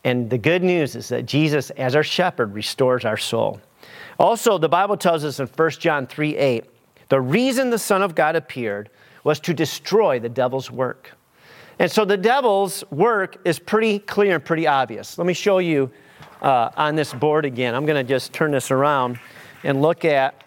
And 0.05 0.31
the 0.31 0.39
good 0.39 0.63
news 0.63 0.95
is 0.95 1.09
that 1.09 1.27
Jesus, 1.27 1.71
as 1.71 1.97
our 1.97 2.05
shepherd, 2.05 2.55
restores 2.55 3.05
our 3.05 3.17
soul. 3.17 3.61
Also, 4.21 4.57
the 4.57 4.69
Bible 4.69 4.97
tells 4.97 5.25
us 5.25 5.41
in 5.41 5.49
1 5.49 5.71
John 5.81 6.07
3 6.07 6.37
8, 6.37 6.65
the 7.09 7.21
reason 7.21 7.71
the 7.71 7.79
Son 7.79 8.03
of 8.03 8.15
God 8.15 8.37
appeared 8.37 8.89
was 9.25 9.41
to 9.41 9.53
destroy 9.53 10.21
the 10.21 10.29
devil's 10.29 10.71
work. 10.71 11.11
And 11.83 11.91
so 11.91 12.05
the 12.05 12.17
devil's 12.17 12.83
work 12.91 13.39
is 13.45 13.59
pretty 13.59 13.99
clear 13.99 14.37
and 14.37 14.45
pretty 14.45 14.67
obvious. 14.67 15.19
Let 15.19 15.27
me 15.27 15.35
show 15.35 15.59
you 15.59 15.91
uh, 16.41 16.71
on 16.77 16.95
this 16.95 17.13
board 17.13 17.45
again. 17.45 17.75
I'm 17.75 17.85
going 17.85 17.97
to 17.97 18.09
just 18.09 18.33
turn 18.33 18.53
this 18.53 18.71
around 18.71 19.19
and 19.65 19.83
look 19.83 20.05
at 20.05 20.43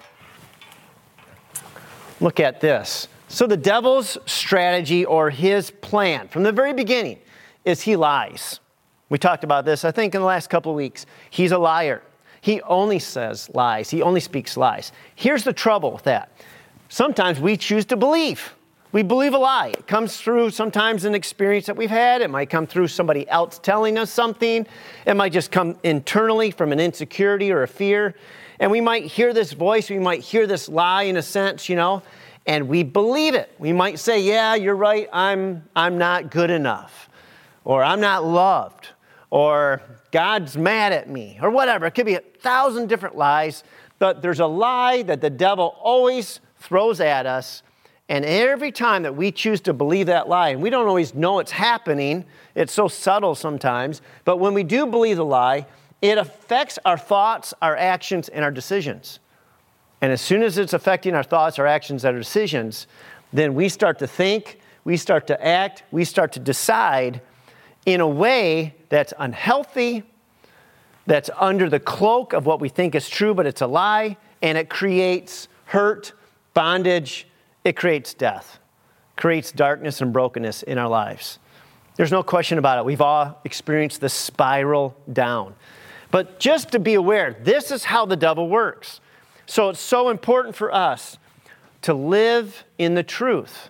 Look 2.22 2.40
at 2.40 2.62
this. 2.62 3.08
So, 3.28 3.48
the 3.48 3.58
devil's 3.58 4.18
strategy 4.26 5.04
or 5.06 5.30
his 5.30 5.72
plan 5.72 6.28
from 6.28 6.44
the 6.44 6.52
very 6.52 6.74
beginning 6.74 7.20
is 7.66 7.82
he 7.82 7.96
lies. 7.96 8.60
We 9.10 9.18
talked 9.18 9.44
about 9.44 9.66
this, 9.66 9.84
I 9.84 9.92
think, 9.92 10.16
in 10.16 10.22
the 10.22 10.28
last 10.28 10.50
couple 10.50 10.72
of 10.72 10.76
weeks. 10.76 11.06
He's 11.30 11.52
a 11.52 11.58
liar. 11.58 12.02
He 12.42 12.62
only 12.62 13.00
says 13.00 13.50
lies, 13.54 13.90
he 13.90 14.02
only 14.02 14.20
speaks 14.20 14.56
lies. 14.56 14.92
Here's 15.16 15.44
the 15.44 15.54
trouble 15.54 15.92
with 15.92 16.04
that 16.04 16.32
sometimes 16.90 17.40
we 17.40 17.58
choose 17.58 17.86
to 17.86 17.98
believe. 17.98 18.54
We 18.96 19.04
believe 19.04 19.34
a 19.34 19.38
lie. 19.38 19.74
It 19.78 19.88
comes 19.88 20.16
through 20.16 20.52
sometimes 20.52 21.04
an 21.04 21.16
experience 21.16 21.66
that 21.66 21.76
we've 21.76 21.90
had. 21.90 22.22
It 22.22 22.30
might 22.30 22.50
come 22.50 22.66
through 22.66 22.88
somebody 22.88 23.28
else 23.28 23.60
telling 23.60 23.98
us 23.98 24.10
something. 24.10 24.66
It 25.06 25.16
might 25.16 25.34
just 25.34 25.52
come 25.52 25.78
internally 25.84 26.50
from 26.50 26.72
an 26.72 26.80
insecurity 26.80 27.52
or 27.52 27.64
a 27.64 27.68
fear. 27.68 28.16
And 28.58 28.72
we 28.72 28.80
might 28.80 29.04
hear 29.04 29.34
this 29.34 29.52
voice, 29.52 29.90
we 29.90 30.00
might 30.00 30.22
hear 30.22 30.48
this 30.48 30.70
lie 30.70 31.04
in 31.04 31.18
a 31.18 31.22
sense, 31.22 31.68
you 31.68 31.76
know, 31.76 32.04
and 32.46 32.70
we 32.70 32.84
believe 32.84 33.36
it. 33.36 33.54
We 33.60 33.74
might 33.74 34.00
say, 34.00 34.22
Yeah, 34.22 34.56
you're 34.56 34.78
right, 34.78 35.10
I'm, 35.12 35.68
I'm 35.76 35.98
not 35.98 36.32
good 36.32 36.50
enough, 36.50 37.10
or 37.66 37.84
I'm 37.84 38.00
not 38.00 38.24
loved, 38.24 38.88
or 39.30 39.82
God's 40.12 40.56
mad 40.56 40.94
at 40.94 41.10
me, 41.10 41.38
or 41.42 41.50
whatever. 41.50 41.86
It 41.86 41.96
could 41.96 42.06
be 42.06 42.16
a 42.16 42.24
thousand 42.40 42.88
different 42.88 43.18
lies, 43.18 43.66
but 44.00 44.22
there's 44.22 44.40
a 44.40 44.48
lie 44.48 45.02
that 45.02 45.20
the 45.20 45.30
devil 45.30 45.76
always 45.82 46.40
throws 46.60 47.02
at 47.02 47.26
us. 47.26 47.62
And 48.08 48.24
every 48.24 48.72
time 48.72 49.04
that 49.04 49.16
we 49.16 49.32
choose 49.32 49.62
to 49.62 49.74
believe 49.74 50.08
that 50.08 50.30
lie, 50.30 50.50
and 50.50 50.62
we 50.62 50.70
don't 50.70 50.88
always 50.88 51.16
know 51.16 51.40
it's 51.40 51.52
happening, 51.52 52.26
it's 52.54 52.72
so 52.72 52.88
subtle 52.88 53.34
sometimes, 53.34 54.02
but 54.26 54.38
when 54.38 54.54
we 54.54 54.64
do 54.64 54.86
believe 54.86 55.18
the 55.18 55.26
lie, 55.26 55.66
it 56.02 56.18
affects 56.20 56.78
our 56.86 56.98
thoughts, 56.98 57.54
our 57.64 57.76
actions, 57.76 58.30
and 58.30 58.46
our 58.46 58.52
decisions. 58.52 59.20
And 60.02 60.12
as 60.12 60.22
soon 60.22 60.44
as 60.44 60.60
it's 60.60 60.74
affecting 60.74 61.16
our 61.16 61.24
thoughts, 61.24 61.58
our 61.58 61.66
actions, 61.66 62.06
our 62.06 62.14
decisions, 62.14 62.86
then 63.34 63.56
we 63.56 63.70
start 63.70 63.98
to 64.00 64.08
think, 64.08 64.60
we 64.84 64.98
start 64.98 65.26
to 65.28 65.46
act, 65.46 65.82
we 65.92 66.04
start 66.04 66.32
to 66.34 66.40
decide 66.40 67.22
in 67.88 68.02
a 68.02 68.08
way 68.08 68.76
that's 68.90 69.14
unhealthy, 69.18 70.04
that's 71.08 71.32
under 71.38 71.70
the 71.70 71.80
cloak 71.80 72.34
of 72.34 72.46
what 72.46 72.60
we 72.60 72.70
think 72.70 72.94
is 72.94 73.10
true, 73.10 73.34
but 73.34 73.48
it's 73.48 73.62
a 73.62 73.68
lie, 73.68 74.18
and 74.44 74.60
it 74.60 74.70
creates 74.70 75.48
hurt, 75.66 76.14
bondage, 76.54 77.28
it 77.66 77.76
creates 77.76 78.14
death, 78.14 78.60
creates 79.18 79.52
darkness 79.52 80.00
and 80.00 80.14
brokenness 80.14 80.64
in 80.64 80.78
our 80.78 80.88
lives. 80.88 81.40
There's 81.98 82.12
no 82.12 82.24
question 82.24 82.58
about 82.58 82.78
it. 82.78 82.86
We've 82.86 83.02
all 83.02 83.42
experienced 83.44 84.00
the 84.00 84.10
spiral 84.10 84.96
down. 85.12 85.56
But 86.12 86.40
just 86.40 86.72
to 86.72 86.80
be 86.80 86.94
aware, 86.94 87.36
this 87.42 87.72
is 87.72 87.84
how 87.84 88.06
the 88.06 88.16
devil 88.16 88.48
works. 88.48 89.02
So 89.48 89.70
it's 89.70 89.80
so 89.80 90.10
important 90.10 90.56
for 90.56 90.74
us 90.74 91.18
to 91.82 91.94
live 91.94 92.64
in 92.78 92.96
the 92.96 93.04
truth. 93.04 93.70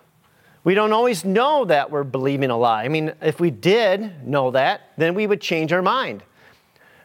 We 0.64 0.74
don't 0.74 0.94
always 0.94 1.24
know 1.24 1.66
that 1.66 1.92
we're 1.92 2.04
believing 2.04 2.50
a 2.50 2.58
lie. 2.58 2.84
I 2.84 2.88
mean, 2.88 3.14
if 3.22 3.40
we 3.40 3.52
did 3.52 4.28
know 4.28 4.52
that, 4.52 4.92
then 4.98 5.14
we 5.14 5.28
would 5.28 5.40
change 5.40 5.72
our 5.72 5.82
mind. 5.82 6.24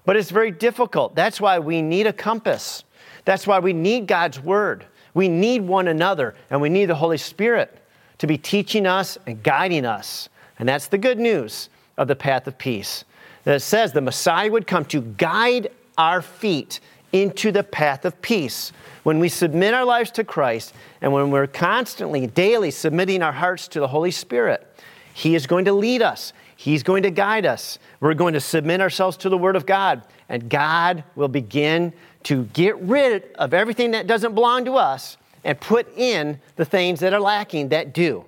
But 0.04 0.16
it's 0.16 0.30
very 0.30 0.50
difficult. 0.50 1.14
That's 1.14 1.40
why 1.40 1.58
we 1.58 1.82
need 1.82 2.06
a 2.06 2.12
compass. 2.12 2.84
That's 3.24 3.46
why 3.46 3.58
we 3.58 3.74
need 3.74 4.06
God's 4.06 4.40
word. 4.40 4.86
We 5.14 5.28
need 5.28 5.62
one 5.62 5.88
another, 5.88 6.34
and 6.50 6.60
we 6.60 6.68
need 6.68 6.86
the 6.86 6.94
Holy 6.94 7.18
Spirit 7.18 7.76
to 8.18 8.26
be 8.26 8.38
teaching 8.38 8.86
us 8.86 9.18
and 9.26 9.42
guiding 9.42 9.84
us. 9.84 10.28
And 10.58 10.68
that's 10.68 10.88
the 10.88 10.98
good 10.98 11.18
news 11.18 11.68
of 11.96 12.08
the 12.08 12.16
path 12.16 12.46
of 12.46 12.58
peace. 12.58 13.04
That 13.44 13.56
it 13.56 13.60
says 13.60 13.92
the 13.92 14.00
Messiah 14.00 14.50
would 14.50 14.66
come 14.66 14.84
to 14.86 15.00
guide 15.00 15.70
our 15.96 16.22
feet 16.22 16.80
into 17.12 17.50
the 17.50 17.64
path 17.64 18.04
of 18.04 18.20
peace. 18.22 18.72
When 19.02 19.18
we 19.18 19.28
submit 19.28 19.74
our 19.74 19.84
lives 19.84 20.10
to 20.12 20.24
Christ 20.24 20.74
and 21.00 21.12
when 21.12 21.30
we're 21.30 21.46
constantly, 21.46 22.26
daily 22.26 22.70
submitting 22.70 23.22
our 23.22 23.32
hearts 23.32 23.68
to 23.68 23.80
the 23.80 23.88
Holy 23.88 24.10
Spirit, 24.10 24.66
He 25.14 25.34
is 25.34 25.46
going 25.46 25.64
to 25.64 25.72
lead 25.72 26.02
us. 26.02 26.32
He's 26.56 26.82
going 26.82 27.02
to 27.04 27.10
guide 27.10 27.46
us. 27.46 27.78
We're 28.00 28.14
going 28.14 28.34
to 28.34 28.40
submit 28.40 28.82
ourselves 28.82 29.16
to 29.18 29.30
the 29.30 29.38
Word 29.38 29.56
of 29.56 29.64
God, 29.64 30.02
and 30.28 30.50
God 30.50 31.04
will 31.16 31.28
begin 31.28 31.94
to 32.24 32.44
get 32.46 32.78
rid 32.80 33.32
of 33.36 33.54
everything 33.54 33.92
that 33.92 34.06
doesn't 34.06 34.34
belong 34.34 34.64
to 34.66 34.74
us 34.74 35.16
and 35.44 35.58
put 35.60 35.96
in 35.96 36.38
the 36.56 36.64
things 36.64 37.00
that 37.00 37.14
are 37.14 37.20
lacking 37.20 37.70
that 37.70 37.94
do. 37.94 38.24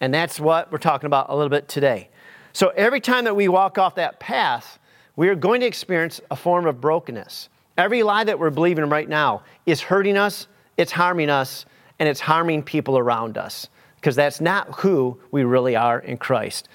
And 0.00 0.12
that's 0.12 0.40
what 0.40 0.72
we're 0.72 0.78
talking 0.78 1.06
about 1.06 1.26
a 1.28 1.36
little 1.36 1.50
bit 1.50 1.68
today. 1.68 2.08
So 2.52 2.68
every 2.68 3.00
time 3.00 3.24
that 3.24 3.36
we 3.36 3.48
walk 3.48 3.78
off 3.78 3.96
that 3.96 4.20
path, 4.20 4.78
we 5.16 5.28
are 5.28 5.34
going 5.34 5.60
to 5.60 5.66
experience 5.66 6.20
a 6.30 6.36
form 6.36 6.66
of 6.66 6.80
brokenness. 6.80 7.48
Every 7.76 8.02
lie 8.02 8.24
that 8.24 8.38
we're 8.38 8.50
believing 8.50 8.88
right 8.88 9.08
now 9.08 9.42
is 9.66 9.80
hurting 9.80 10.16
us, 10.16 10.46
it's 10.76 10.92
harming 10.92 11.30
us, 11.30 11.66
and 11.98 12.08
it's 12.08 12.20
harming 12.20 12.62
people 12.62 12.98
around 12.98 13.36
us 13.36 13.68
because 13.96 14.16
that's 14.16 14.40
not 14.40 14.80
who 14.80 15.18
we 15.30 15.44
really 15.44 15.76
are 15.76 15.98
in 15.98 16.16
Christ. 16.16 16.68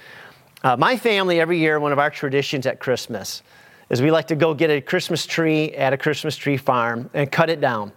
Uh, 0.63 0.75
my 0.75 0.97
family, 0.97 1.39
every 1.39 1.57
year, 1.57 1.79
one 1.79 1.91
of 1.91 1.99
our 1.99 2.09
traditions 2.09 2.65
at 2.65 2.79
Christmas 2.79 3.43
is 3.89 4.01
we 4.01 4.12
like 4.12 4.27
to 4.27 4.36
go 4.36 4.53
get 4.53 4.69
a 4.69 4.81
Christmas 4.81 5.25
tree 5.25 5.72
at 5.75 5.93
a 5.93 5.98
Christmas 5.98 6.36
tree 6.36 6.58
farm 6.58 7.10
and 7.13 7.31
cut 7.31 7.50
it 7.50 7.60
down. 7.60 7.91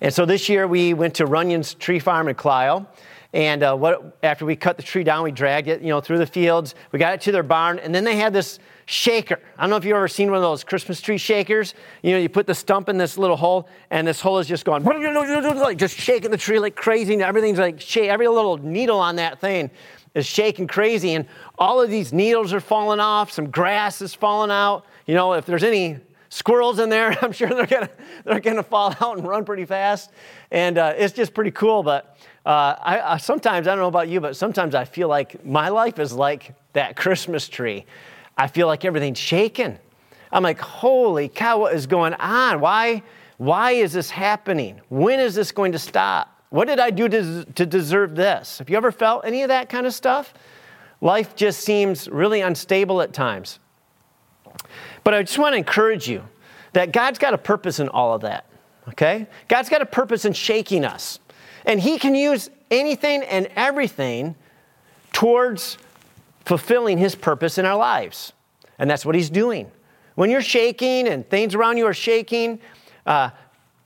And 0.00 0.12
so 0.12 0.26
this 0.26 0.48
year 0.48 0.66
we 0.66 0.94
went 0.94 1.14
to 1.14 1.26
Runyon's 1.26 1.74
Tree 1.74 1.98
Farm 1.98 2.28
in 2.28 2.34
Clio. 2.34 2.86
And 3.32 3.62
uh, 3.62 3.76
what, 3.76 4.16
after 4.22 4.46
we 4.46 4.56
cut 4.56 4.76
the 4.76 4.82
tree 4.82 5.04
down, 5.04 5.22
we 5.22 5.30
dragged 5.30 5.68
it, 5.68 5.82
you 5.82 5.88
know, 5.88 6.00
through 6.00 6.18
the 6.18 6.26
fields. 6.26 6.74
We 6.92 6.98
got 6.98 7.12
it 7.12 7.20
to 7.22 7.32
their 7.32 7.42
barn, 7.42 7.78
and 7.80 7.94
then 7.94 8.02
they 8.02 8.16
had 8.16 8.32
this 8.32 8.58
shaker. 8.86 9.38
I 9.58 9.62
don't 9.62 9.70
know 9.70 9.76
if 9.76 9.84
you've 9.84 9.96
ever 9.96 10.08
seen 10.08 10.30
one 10.30 10.38
of 10.38 10.42
those 10.42 10.64
Christmas 10.64 11.02
tree 11.02 11.18
shakers. 11.18 11.74
You 12.02 12.12
know, 12.12 12.18
you 12.18 12.30
put 12.30 12.46
the 12.46 12.54
stump 12.54 12.88
in 12.88 12.96
this 12.96 13.18
little 13.18 13.36
hole, 13.36 13.68
and 13.90 14.06
this 14.06 14.22
hole 14.22 14.38
is 14.38 14.46
just 14.46 14.64
going, 14.64 14.84
like 14.84 15.76
just 15.76 15.98
shaking 15.98 16.30
the 16.30 16.38
tree 16.38 16.58
like 16.58 16.76
crazy. 16.76 17.20
Everything's 17.20 17.58
like 17.58 17.78
shake. 17.78 18.08
Every 18.08 18.28
little 18.28 18.56
needle 18.56 19.00
on 19.00 19.16
that 19.16 19.38
thing 19.38 19.70
is 20.14 20.24
shaking 20.24 20.66
crazy, 20.66 21.12
and 21.12 21.26
all 21.58 21.82
of 21.82 21.90
these 21.90 22.14
needles 22.14 22.54
are 22.54 22.60
falling 22.60 23.00
off. 23.00 23.30
Some 23.32 23.50
grass 23.50 24.00
is 24.00 24.14
falling 24.14 24.50
out. 24.50 24.86
You 25.06 25.14
know, 25.14 25.32
if 25.34 25.46
there's 25.46 25.64
any 25.64 25.98
squirrels 26.28 26.78
in 26.78 26.88
there, 26.88 27.16
I'm 27.22 27.32
sure 27.32 27.48
they're 27.48 27.66
gonna 27.66 27.90
they're 28.24 28.40
gonna 28.40 28.62
fall 28.62 28.94
out 29.00 29.16
and 29.16 29.26
run 29.26 29.44
pretty 29.44 29.64
fast, 29.64 30.10
and 30.50 30.76
uh, 30.78 30.94
it's 30.96 31.14
just 31.14 31.32
pretty 31.32 31.52
cool. 31.52 31.82
But 31.82 32.18
uh, 32.44 32.76
I, 32.80 33.00
I, 33.00 33.16
sometimes, 33.16 33.66
I 33.66 33.70
don't 33.70 33.80
know 33.80 33.88
about 33.88 34.08
you, 34.08 34.20
but 34.20 34.36
sometimes 34.36 34.74
I 34.74 34.84
feel 34.84 35.08
like 35.08 35.44
my 35.44 35.68
life 35.68 35.98
is 35.98 36.12
like 36.12 36.54
that 36.74 36.94
Christmas 36.94 37.48
tree. 37.48 37.84
I 38.36 38.46
feel 38.46 38.66
like 38.66 38.84
everything's 38.84 39.18
shaking. 39.18 39.78
I'm 40.30 40.42
like, 40.42 40.60
holy 40.60 41.28
cow, 41.28 41.58
what 41.58 41.74
is 41.74 41.86
going 41.86 42.14
on? 42.14 42.60
Why, 42.60 43.02
why 43.38 43.72
is 43.72 43.92
this 43.92 44.10
happening? 44.10 44.80
When 44.90 45.18
is 45.18 45.34
this 45.34 45.50
going 45.50 45.72
to 45.72 45.78
stop? 45.78 46.40
What 46.50 46.68
did 46.68 46.78
I 46.78 46.90
do 46.90 47.08
to, 47.08 47.44
to 47.44 47.66
deserve 47.66 48.14
this? 48.14 48.58
Have 48.58 48.70
you 48.70 48.76
ever 48.76 48.92
felt 48.92 49.24
any 49.24 49.42
of 49.42 49.48
that 49.48 49.68
kind 49.68 49.86
of 49.86 49.94
stuff? 49.94 50.32
Life 51.00 51.34
just 51.34 51.60
seems 51.60 52.08
really 52.08 52.42
unstable 52.42 53.02
at 53.02 53.12
times. 53.12 53.58
But 55.06 55.14
I 55.14 55.22
just 55.22 55.38
want 55.38 55.52
to 55.52 55.56
encourage 55.56 56.08
you 56.08 56.24
that 56.72 56.90
God's 56.90 57.20
got 57.20 57.32
a 57.32 57.38
purpose 57.38 57.78
in 57.78 57.88
all 57.90 58.12
of 58.12 58.22
that, 58.22 58.44
okay? 58.88 59.28
God's 59.46 59.68
got 59.68 59.80
a 59.80 59.86
purpose 59.86 60.24
in 60.24 60.32
shaking 60.32 60.84
us. 60.84 61.20
And 61.64 61.78
He 61.78 61.96
can 61.96 62.16
use 62.16 62.50
anything 62.72 63.22
and 63.22 63.46
everything 63.54 64.34
towards 65.12 65.78
fulfilling 66.44 66.98
His 66.98 67.14
purpose 67.14 67.56
in 67.56 67.64
our 67.64 67.76
lives. 67.76 68.32
And 68.80 68.90
that's 68.90 69.06
what 69.06 69.14
He's 69.14 69.30
doing. 69.30 69.70
When 70.16 70.28
you're 70.28 70.42
shaking 70.42 71.06
and 71.06 71.24
things 71.30 71.54
around 71.54 71.76
you 71.76 71.86
are 71.86 71.94
shaking, 71.94 72.58
uh, 73.06 73.30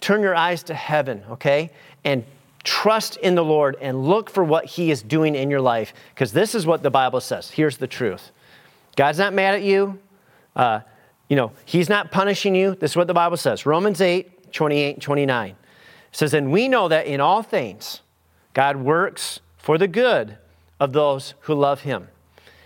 turn 0.00 0.22
your 0.22 0.34
eyes 0.34 0.62
to 0.62 0.74
heaven, 0.74 1.22
okay? 1.32 1.70
And 2.02 2.24
trust 2.64 3.18
in 3.18 3.34
the 3.34 3.44
Lord 3.44 3.76
and 3.82 4.06
look 4.06 4.30
for 4.30 4.42
what 4.42 4.64
He 4.64 4.90
is 4.90 5.02
doing 5.02 5.34
in 5.34 5.50
your 5.50 5.60
life. 5.60 5.92
Because 6.14 6.32
this 6.32 6.54
is 6.54 6.64
what 6.64 6.82
the 6.82 6.90
Bible 6.90 7.20
says. 7.20 7.50
Here's 7.50 7.76
the 7.76 7.86
truth 7.86 8.30
God's 8.96 9.18
not 9.18 9.34
mad 9.34 9.56
at 9.56 9.62
you. 9.62 9.98
Uh, 10.56 10.80
you 11.30 11.36
know, 11.36 11.52
He's 11.64 11.88
not 11.88 12.10
punishing 12.10 12.54
you. 12.54 12.74
This 12.74 12.90
is 12.90 12.96
what 12.96 13.06
the 13.06 13.14
Bible 13.14 13.38
says 13.38 13.64
Romans 13.64 14.02
8, 14.02 14.52
28, 14.52 15.00
29. 15.00 15.50
It 15.50 15.56
says, 16.12 16.34
And 16.34 16.52
we 16.52 16.68
know 16.68 16.88
that 16.88 17.06
in 17.06 17.20
all 17.20 17.42
things, 17.42 18.02
God 18.52 18.76
works 18.76 19.40
for 19.56 19.78
the 19.78 19.88
good 19.88 20.36
of 20.78 20.92
those 20.92 21.34
who 21.40 21.54
love 21.54 21.80
him, 21.82 22.08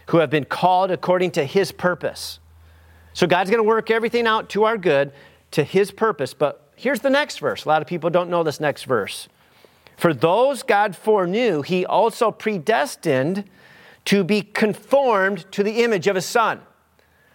who 0.09 0.19
have 0.19 0.31
been 0.31 0.45
called 0.45 0.91
according 0.91 1.33
to 1.33 1.45
his 1.45 1.71
purpose. 1.71 2.41
So 3.13 3.27
God's 3.27 3.51
going 3.51 3.63
to 3.63 3.69
work 3.69 3.91
everything 3.91 4.27
out 4.27 4.49
to 4.51 4.65
our 4.65 4.79
good, 4.79 5.13
to 5.53 5.63
his 5.63 5.91
purpose. 5.91 6.33
But 6.33 6.73
here's 6.75 7.01
the 7.01 7.11
next 7.11 7.39
verse. 7.39 7.65
A 7.65 7.69
lot 7.69 7.83
of 7.83 7.87
people 7.87 8.11
don't 8.11 8.31
know 8.31 8.43
this 8.43 8.61
next 8.61 8.85
verse. 8.85 9.29
For 9.97 10.15
those 10.15 10.63
God 10.63 10.97
foreknew, 10.97 11.63
he 11.63 11.85
also 11.85 12.31
predestined 12.31 13.45
to 14.07 14.25
be 14.25 14.43
conformed 14.43 15.51
to 15.53 15.63
the 15.63 15.83
image 15.83 16.07
of 16.07 16.17
his 16.17 16.27
son. 16.27 16.61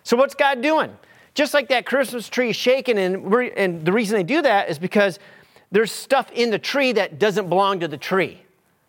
So 0.03 0.17
what's 0.17 0.35
God 0.35 0.61
doing? 0.61 0.97
Just 1.39 1.53
like 1.53 1.69
that 1.69 1.85
Christmas 1.85 2.27
tree 2.27 2.51
shaking, 2.51 2.99
and, 2.99 3.33
and 3.55 3.85
the 3.85 3.93
reason 3.93 4.17
they 4.17 4.23
do 4.23 4.41
that 4.41 4.69
is 4.69 4.77
because 4.77 5.19
there's 5.71 5.89
stuff 5.89 6.29
in 6.33 6.49
the 6.49 6.59
tree 6.59 6.91
that 6.91 7.17
doesn't 7.17 7.47
belong 7.47 7.79
to 7.79 7.87
the 7.87 7.95
tree. 7.95 8.41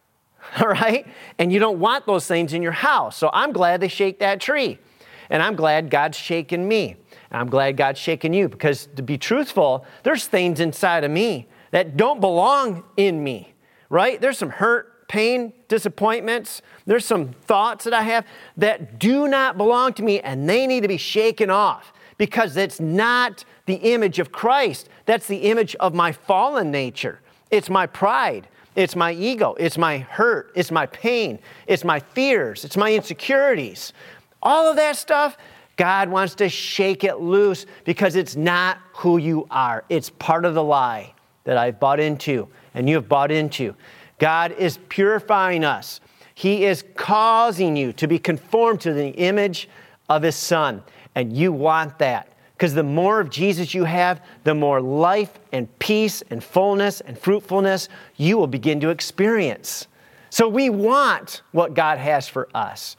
All 0.60 0.66
right? 0.66 1.06
And 1.38 1.52
you 1.52 1.60
don't 1.60 1.78
want 1.78 2.06
those 2.06 2.26
things 2.26 2.52
in 2.52 2.60
your 2.60 2.72
house. 2.72 3.16
So 3.16 3.30
I'm 3.32 3.52
glad 3.52 3.80
they 3.80 3.86
shake 3.86 4.18
that 4.18 4.40
tree. 4.40 4.80
And 5.28 5.44
I'm 5.44 5.54
glad 5.54 5.90
God's 5.90 6.18
shaking 6.18 6.66
me. 6.66 6.96
I'm 7.30 7.48
glad 7.48 7.76
God's 7.76 8.00
shaking 8.00 8.34
you 8.34 8.48
because 8.48 8.88
to 8.96 9.02
be 9.04 9.16
truthful, 9.16 9.86
there's 10.02 10.26
things 10.26 10.58
inside 10.58 11.04
of 11.04 11.12
me 11.12 11.46
that 11.70 11.96
don't 11.96 12.20
belong 12.20 12.82
in 12.96 13.22
me. 13.22 13.54
right? 13.90 14.20
There's 14.20 14.38
some 14.38 14.50
hurt, 14.50 15.06
pain, 15.06 15.52
disappointments. 15.68 16.62
There's 16.84 17.06
some 17.06 17.28
thoughts 17.28 17.84
that 17.84 17.94
I 17.94 18.02
have 18.02 18.26
that 18.56 18.98
do 18.98 19.28
not 19.28 19.56
belong 19.56 19.92
to 19.92 20.02
me 20.02 20.18
and 20.18 20.48
they 20.48 20.66
need 20.66 20.80
to 20.80 20.88
be 20.88 20.96
shaken 20.96 21.48
off 21.48 21.92
because 22.20 22.58
it's 22.58 22.78
not 22.80 23.46
the 23.64 23.76
image 23.76 24.18
of 24.18 24.30
Christ. 24.30 24.90
That's 25.06 25.26
the 25.26 25.38
image 25.38 25.74
of 25.76 25.94
my 25.94 26.12
fallen 26.12 26.70
nature. 26.70 27.18
It's 27.50 27.70
my 27.70 27.86
pride. 27.86 28.46
It's 28.76 28.94
my 28.94 29.12
ego. 29.12 29.56
It's 29.58 29.78
my 29.78 29.96
hurt. 29.96 30.52
It's 30.54 30.70
my 30.70 30.84
pain. 30.84 31.38
It's 31.66 31.82
my 31.82 31.98
fears. 31.98 32.66
It's 32.66 32.76
my 32.76 32.92
insecurities. 32.92 33.94
All 34.42 34.68
of 34.68 34.76
that 34.76 34.96
stuff, 34.96 35.38
God 35.76 36.10
wants 36.10 36.34
to 36.34 36.50
shake 36.50 37.04
it 37.04 37.20
loose 37.20 37.64
because 37.84 38.16
it's 38.16 38.36
not 38.36 38.76
who 38.96 39.16
you 39.16 39.46
are. 39.50 39.84
It's 39.88 40.10
part 40.10 40.44
of 40.44 40.52
the 40.52 40.62
lie 40.62 41.14
that 41.44 41.56
I've 41.56 41.80
bought 41.80 42.00
into 42.00 42.48
and 42.74 42.86
you 42.86 42.96
have 42.96 43.08
bought 43.08 43.30
into. 43.30 43.74
God 44.18 44.52
is 44.52 44.78
purifying 44.90 45.64
us. 45.64 46.02
He 46.34 46.66
is 46.66 46.84
causing 46.96 47.76
you 47.76 47.94
to 47.94 48.06
be 48.06 48.18
conformed 48.18 48.82
to 48.82 48.92
the 48.92 49.08
image 49.08 49.70
of 50.10 50.22
His 50.22 50.36
Son. 50.36 50.82
And 51.14 51.36
you 51.36 51.52
want 51.52 51.98
that. 51.98 52.32
Because 52.54 52.74
the 52.74 52.82
more 52.82 53.20
of 53.20 53.30
Jesus 53.30 53.72
you 53.72 53.84
have, 53.84 54.20
the 54.44 54.54
more 54.54 54.82
life 54.82 55.38
and 55.50 55.66
peace 55.78 56.22
and 56.28 56.44
fullness 56.44 57.00
and 57.00 57.18
fruitfulness 57.18 57.88
you 58.16 58.36
will 58.36 58.46
begin 58.46 58.80
to 58.80 58.90
experience. 58.90 59.86
So 60.28 60.48
we 60.48 60.68
want 60.70 61.42
what 61.52 61.74
God 61.74 61.98
has 61.98 62.28
for 62.28 62.48
us. 62.54 62.96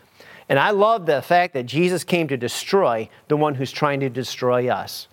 And 0.50 0.60
I 0.60 0.72
love 0.72 1.06
the 1.06 1.22
fact 1.22 1.54
that 1.54 1.68
Jesus 1.68 2.04
came 2.04 2.28
to 2.28 2.38
destroy 2.38 3.08
the 3.28 3.38
one 3.38 3.56
who's 3.56 3.72
trying 3.72 4.02
to 4.02 4.10
destroy 4.10 4.68
us. 4.68 5.08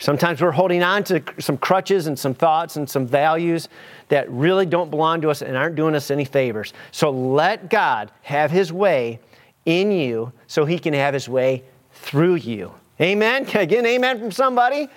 Sometimes 0.00 0.40
we're 0.40 0.50
holding 0.50 0.82
on 0.82 1.04
to 1.04 1.22
some 1.38 1.58
crutches 1.58 2.06
and 2.06 2.18
some 2.18 2.32
thoughts 2.32 2.76
and 2.76 2.88
some 2.88 3.06
values 3.06 3.68
that 4.08 4.30
really 4.30 4.64
don't 4.64 4.90
belong 4.90 5.20
to 5.20 5.30
us 5.30 5.42
and 5.42 5.56
aren't 5.56 5.76
doing 5.76 5.94
us 5.94 6.10
any 6.10 6.24
favors. 6.24 6.72
So 6.90 7.10
let 7.10 7.68
God 7.68 8.10
have 8.22 8.50
His 8.50 8.72
way 8.72 9.20
in 9.66 9.92
you 9.92 10.32
so 10.46 10.64
He 10.64 10.78
can 10.78 10.94
have 10.94 11.12
His 11.12 11.28
way 11.28 11.64
through 12.00 12.36
you. 12.36 12.72
Amen? 13.00 13.46
Can 13.46 13.60
I 13.60 13.64
get 13.64 13.78
an 13.78 13.86
amen 13.86 14.18
from 14.18 14.30
somebody? 14.30 14.88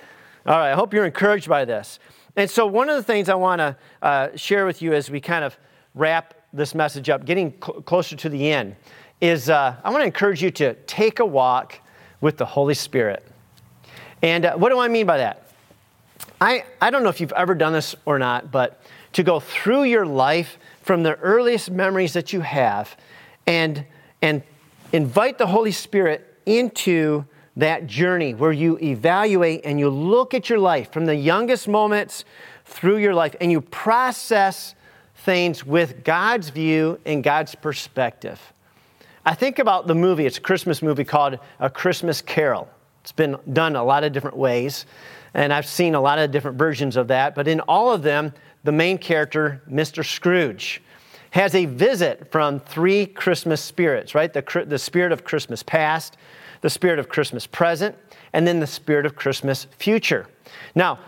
All 0.45 0.57
right, 0.57 0.71
I 0.71 0.75
hope 0.75 0.93
you're 0.93 1.05
encouraged 1.05 1.47
by 1.47 1.65
this. 1.65 1.99
And 2.35 2.49
so, 2.49 2.65
one 2.65 2.89
of 2.89 2.95
the 2.95 3.03
things 3.03 3.29
I 3.29 3.35
want 3.35 3.59
to 3.59 3.77
uh, 4.01 4.29
share 4.35 4.65
with 4.65 4.81
you 4.81 4.93
as 4.93 5.11
we 5.11 5.21
kind 5.21 5.45
of 5.45 5.57
wrap 5.93 6.33
this 6.51 6.73
message 6.73 7.09
up, 7.09 7.25
getting 7.25 7.53
cl- 7.63 7.81
closer 7.81 8.15
to 8.15 8.29
the 8.29 8.51
end, 8.51 8.75
is 9.21 9.49
uh, 9.49 9.75
I 9.83 9.89
want 9.89 10.01
to 10.01 10.05
encourage 10.05 10.41
you 10.41 10.51
to 10.51 10.73
take 10.85 11.19
a 11.19 11.25
walk 11.25 11.79
with 12.19 12.37
the 12.37 12.45
Holy 12.45 12.73
Spirit. 12.73 13.25
And 14.21 14.45
uh, 14.45 14.55
what 14.55 14.69
do 14.69 14.79
I 14.79 14.87
mean 14.87 15.05
by 15.05 15.17
that? 15.17 15.47
I, 16.41 16.65
I 16.81 16.89
don't 16.89 17.03
know 17.03 17.09
if 17.09 17.21
you've 17.21 17.31
ever 17.33 17.55
done 17.55 17.73
this 17.73 17.95
or 18.05 18.17
not, 18.19 18.51
but 18.51 18.81
to 19.13 19.23
go 19.23 19.39
through 19.39 19.83
your 19.83 20.05
life 20.05 20.57
from 20.81 21.03
the 21.03 21.15
earliest 21.19 21.71
memories 21.71 22.13
that 22.13 22.33
you 22.33 22.41
have 22.41 22.97
and, 23.47 23.85
and 24.21 24.41
invite 24.91 25.37
the 25.37 25.47
Holy 25.47 25.71
Spirit 25.71 26.32
into 26.45 27.25
that 27.55 27.87
journey 27.87 28.33
where 28.33 28.51
you 28.51 28.77
evaluate 28.81 29.61
and 29.63 29.79
you 29.79 29.89
look 29.89 30.33
at 30.33 30.49
your 30.49 30.59
life 30.59 30.91
from 30.91 31.05
the 31.05 31.15
youngest 31.15 31.67
moments 31.67 32.25
through 32.65 32.97
your 32.97 33.13
life 33.13 33.35
and 33.39 33.51
you 33.51 33.61
process 33.61 34.75
things 35.17 35.65
with 35.65 36.03
God's 36.03 36.49
view 36.49 36.99
and 37.05 37.23
God's 37.23 37.55
perspective. 37.55 38.39
I 39.25 39.35
think 39.35 39.59
about 39.59 39.87
the 39.87 39.95
movie, 39.95 40.25
it's 40.25 40.37
a 40.37 40.41
Christmas 40.41 40.81
movie 40.81 41.05
called 41.05 41.39
A 41.59 41.69
Christmas 41.69 42.21
Carol. 42.21 42.67
It's 43.01 43.11
been 43.11 43.37
done 43.51 43.75
a 43.75 43.83
lot 43.83 44.03
of 44.03 44.11
different 44.11 44.35
ways, 44.35 44.85
and 45.33 45.53
I've 45.53 45.65
seen 45.65 45.95
a 45.95 46.01
lot 46.01 46.19
of 46.19 46.31
different 46.31 46.57
versions 46.57 46.97
of 46.97 47.07
that, 47.09 47.35
but 47.35 47.47
in 47.47 47.59
all 47.61 47.91
of 47.91 48.01
them, 48.01 48.33
the 48.63 48.71
main 48.71 48.97
character, 48.97 49.61
Mr. 49.69 50.05
Scrooge, 50.05 50.81
has 51.33 51.55
a 51.55 51.65
visit 51.65 52.31
from 52.31 52.59
three 52.59 53.07
Christmas 53.07 53.59
spirits, 53.59 54.13
right? 54.13 54.31
The, 54.31 54.65
the 54.67 54.77
spirit 54.77 55.11
of 55.11 55.23
Christmas 55.23 55.63
past, 55.63 56.15
the 56.61 56.69
spirit 56.69 56.99
of 56.99 57.09
Christmas 57.09 57.47
present, 57.47 57.95
and 58.33 58.45
then 58.47 58.59
the 58.59 58.67
spirit 58.67 59.07
of 59.07 59.15
Christmas 59.15 59.65
future. 59.79 60.27
Now, 60.75 60.99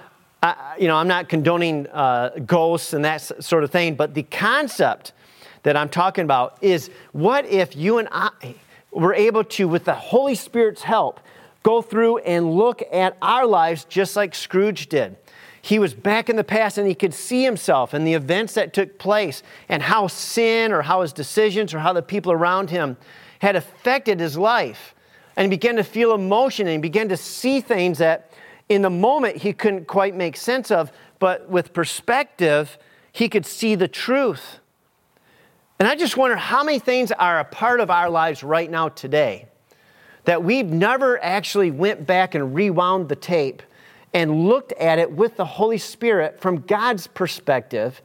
I, 0.42 0.78
you 0.80 0.88
know, 0.88 0.96
I'm 0.96 1.08
not 1.08 1.30
condoning 1.30 1.86
uh, 1.90 2.30
ghosts 2.44 2.94
and 2.94 3.06
that 3.06 3.22
sort 3.44 3.64
of 3.64 3.70
thing, 3.70 3.94
but 3.94 4.16
the 4.16 4.24
concept 4.24 5.14
that 5.62 5.78
I'm 5.78 5.90
talking 5.90 6.24
about 6.24 6.58
is 6.60 6.90
what 7.12 7.46
if 7.46 7.76
you 7.76 8.00
and 8.00 8.08
I 8.12 8.56
were 8.90 9.14
able 9.14 9.44
to, 9.44 9.68
with 9.68 9.86
the 9.86 9.94
Holy 9.94 10.34
Spirit's 10.34 10.82
help, 10.82 11.20
go 11.62 11.84
through 11.84 12.18
and 12.20 12.52
look 12.52 12.82
at 12.92 13.16
our 13.22 13.46
lives 13.46 13.86
just 13.86 14.16
like 14.16 14.34
Scrooge 14.34 14.88
did? 14.88 15.18
He 15.66 15.80
was 15.80 15.96
back 15.96 16.30
in 16.30 16.36
the 16.36 16.44
past 16.44 16.78
and 16.78 16.88
he 16.88 16.94
could 16.94 17.12
see 17.12 17.44
himself 17.44 17.96
and 17.96 18.06
the 18.06 18.14
events 18.14 18.54
that 18.54 18.72
took 18.72 19.00
place 19.00 19.42
and 19.68 19.82
how 19.82 20.06
sin 20.06 20.72
or 20.72 20.84
how 20.84 21.02
his 21.02 21.12
decisions 21.12 21.74
or 21.74 21.80
how 21.80 21.92
the 21.92 22.04
people 22.04 22.32
around 22.32 22.70
him 22.70 22.98
had 23.40 23.56
affected 23.56 24.20
his 24.20 24.38
life 24.38 24.94
and 25.36 25.46
he 25.46 25.50
began 25.50 25.76
to 25.78 25.84
feel 25.84 26.14
emotion 26.14 26.68
and 26.68 26.74
he 26.74 26.78
began 26.78 27.10
to 27.10 27.18
see 27.18 27.62
things 27.62 27.98
that 27.98 28.30
in 28.70 28.84
the 28.84 28.92
moment 28.92 29.38
he 29.38 29.54
couldn't 29.54 29.88
quite 29.88 30.14
make 30.14 30.38
sense 30.38 30.70
of, 30.70 30.92
but 31.18 31.50
with 31.50 31.74
perspective, 31.74 32.78
he 33.12 33.28
could 33.28 33.48
see 33.48 33.74
the 33.74 33.88
truth. 33.88 34.60
And 35.80 35.88
I 35.90 35.96
just 35.96 36.16
wonder 36.16 36.36
how 36.36 36.64
many 36.64 36.78
things 36.78 37.12
are 37.12 37.40
a 37.40 37.44
part 37.44 37.80
of 37.80 37.90
our 37.90 38.12
lives 38.12 38.44
right 38.44 38.70
now 38.70 38.90
today 38.90 39.48
that 40.26 40.44
we've 40.44 40.70
never 40.70 41.20
actually 41.24 41.72
went 41.72 42.06
back 42.06 42.36
and 42.36 42.54
rewound 42.54 43.10
the 43.10 43.16
tape 43.16 43.64
and 44.14 44.46
looked 44.48 44.72
at 44.74 45.00
it 45.00 45.12
with 45.12 45.36
the 45.36 45.46
Holy 45.46 45.78
Spirit 45.78 46.40
from 46.40 46.62
God's 46.62 47.08
perspective 47.08 48.02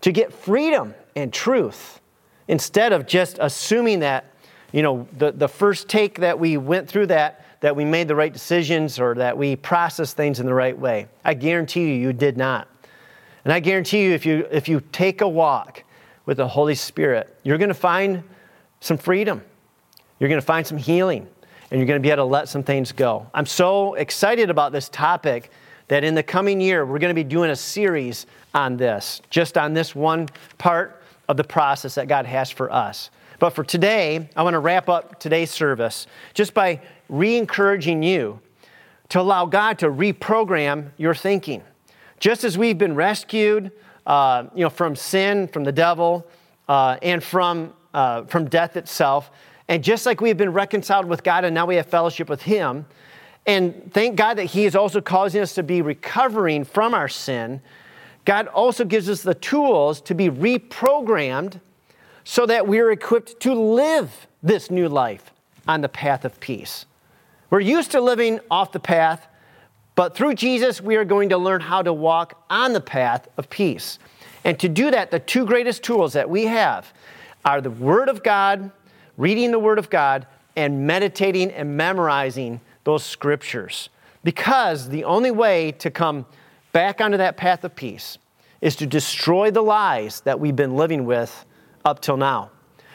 to 0.00 0.12
get 0.12 0.32
freedom 0.32 0.94
and 1.14 1.32
truth 1.32 2.00
instead 2.48 2.92
of 2.92 3.06
just 3.06 3.36
assuming 3.40 4.00
that 4.00 4.30
you 4.72 4.82
know, 4.82 5.06
the, 5.12 5.32
the 5.32 5.48
first 5.48 5.88
take 5.88 6.20
that 6.20 6.38
we 6.38 6.56
went 6.56 6.88
through 6.88 7.06
that, 7.06 7.44
that 7.60 7.74
we 7.74 7.84
made 7.84 8.08
the 8.08 8.14
right 8.14 8.32
decisions 8.32 8.98
or 8.98 9.14
that 9.16 9.36
we 9.36 9.56
processed 9.56 10.16
things 10.16 10.40
in 10.40 10.46
the 10.46 10.54
right 10.54 10.78
way. 10.78 11.08
I 11.24 11.34
guarantee 11.34 11.88
you, 11.88 11.94
you 11.94 12.12
did 12.12 12.36
not. 12.36 12.68
And 13.44 13.52
I 13.52 13.60
guarantee 13.60 14.04
you, 14.04 14.12
if 14.12 14.24
you, 14.24 14.46
if 14.50 14.68
you 14.68 14.80
take 14.92 15.20
a 15.20 15.28
walk 15.28 15.84
with 16.26 16.36
the 16.36 16.48
Holy 16.48 16.74
Spirit, 16.74 17.34
you're 17.42 17.58
going 17.58 17.68
to 17.68 17.74
find 17.74 18.22
some 18.80 18.96
freedom. 18.96 19.42
You're 20.18 20.28
going 20.28 20.40
to 20.40 20.46
find 20.46 20.66
some 20.66 20.78
healing. 20.78 21.26
And 21.70 21.78
you're 21.78 21.86
going 21.86 22.00
to 22.00 22.06
be 22.06 22.10
able 22.10 22.24
to 22.24 22.30
let 22.30 22.48
some 22.48 22.62
things 22.62 22.92
go. 22.92 23.26
I'm 23.32 23.46
so 23.46 23.94
excited 23.94 24.50
about 24.50 24.72
this 24.72 24.88
topic 24.88 25.50
that 25.88 26.04
in 26.04 26.14
the 26.14 26.22
coming 26.22 26.60
year, 26.60 26.84
we're 26.84 26.98
going 26.98 27.10
to 27.10 27.14
be 27.14 27.24
doing 27.24 27.50
a 27.50 27.56
series 27.56 28.26
on 28.54 28.76
this, 28.76 29.20
just 29.30 29.58
on 29.58 29.74
this 29.74 29.94
one 29.94 30.28
part 30.58 31.02
of 31.28 31.36
the 31.36 31.44
process 31.44 31.94
that 31.94 32.08
God 32.08 32.26
has 32.26 32.50
for 32.50 32.72
us. 32.72 33.10
But 33.38 33.50
for 33.50 33.64
today, 33.64 34.28
I 34.36 34.42
want 34.42 34.54
to 34.54 34.58
wrap 34.58 34.88
up 34.88 35.18
today's 35.18 35.50
service 35.50 36.06
just 36.34 36.54
by 36.54 36.80
re 37.08 37.36
encouraging 37.36 38.02
you 38.02 38.40
to 39.08 39.20
allow 39.20 39.46
God 39.46 39.78
to 39.80 39.86
reprogram 39.86 40.90
your 40.96 41.14
thinking. 41.14 41.62
Just 42.18 42.44
as 42.44 42.58
we've 42.58 42.78
been 42.78 42.94
rescued 42.94 43.72
uh, 44.06 44.44
you 44.54 44.62
know, 44.62 44.70
from 44.70 44.94
sin, 44.96 45.48
from 45.48 45.64
the 45.64 45.72
devil, 45.72 46.26
uh, 46.68 46.98
and 47.02 47.22
from, 47.22 47.72
uh, 47.94 48.22
from 48.24 48.46
death 48.46 48.76
itself, 48.76 49.30
and 49.70 49.84
just 49.84 50.04
like 50.04 50.20
we've 50.20 50.36
been 50.36 50.52
reconciled 50.52 51.06
with 51.06 51.22
God 51.22 51.44
and 51.44 51.54
now 51.54 51.64
we 51.64 51.76
have 51.76 51.86
fellowship 51.86 52.28
with 52.28 52.42
Him, 52.42 52.86
and 53.46 53.92
thank 53.94 54.16
God 54.16 54.34
that 54.34 54.46
He 54.46 54.64
is 54.64 54.74
also 54.74 55.00
causing 55.00 55.40
us 55.40 55.54
to 55.54 55.62
be 55.62 55.80
recovering 55.80 56.64
from 56.64 56.92
our 56.92 57.08
sin, 57.08 57.62
God 58.24 58.48
also 58.48 58.84
gives 58.84 59.08
us 59.08 59.22
the 59.22 59.32
tools 59.32 60.00
to 60.02 60.14
be 60.14 60.28
reprogrammed 60.28 61.60
so 62.24 62.46
that 62.46 62.66
we're 62.66 62.90
equipped 62.90 63.38
to 63.40 63.54
live 63.54 64.26
this 64.42 64.72
new 64.72 64.88
life 64.88 65.30
on 65.68 65.82
the 65.82 65.88
path 65.88 66.24
of 66.24 66.40
peace. 66.40 66.84
We're 67.48 67.60
used 67.60 67.92
to 67.92 68.00
living 68.00 68.40
off 68.50 68.72
the 68.72 68.80
path, 68.80 69.28
but 69.94 70.16
through 70.16 70.34
Jesus, 70.34 70.80
we 70.80 70.96
are 70.96 71.04
going 71.04 71.28
to 71.28 71.38
learn 71.38 71.60
how 71.60 71.82
to 71.82 71.92
walk 71.92 72.44
on 72.50 72.72
the 72.72 72.80
path 72.80 73.28
of 73.36 73.48
peace. 73.48 74.00
And 74.42 74.58
to 74.58 74.68
do 74.68 74.90
that, 74.90 75.12
the 75.12 75.20
two 75.20 75.46
greatest 75.46 75.84
tools 75.84 76.14
that 76.14 76.28
we 76.28 76.46
have 76.46 76.92
are 77.44 77.60
the 77.60 77.70
Word 77.70 78.08
of 78.08 78.24
God, 78.24 78.72
reading 79.20 79.50
the 79.50 79.58
Word 79.58 79.78
of 79.78 79.90
God, 79.90 80.26
and 80.56 80.86
meditating 80.86 81.50
and 81.52 81.76
memorizing 81.76 82.58
those 82.84 83.04
scriptures. 83.04 83.90
Because 84.24 84.88
the 84.88 85.04
only 85.04 85.30
way 85.30 85.72
to 85.72 85.90
come 85.90 86.24
back 86.72 87.02
onto 87.02 87.18
that 87.18 87.36
path 87.36 87.62
of 87.62 87.76
peace 87.76 88.16
is 88.62 88.76
to 88.76 88.86
destroy 88.86 89.50
the 89.50 89.62
lies 89.62 90.22
that 90.22 90.40
we've 90.40 90.56
been 90.56 90.74
living 90.74 91.04
with 91.04 91.44
up 91.84 92.00
till 92.00 92.16
now. 92.16 92.50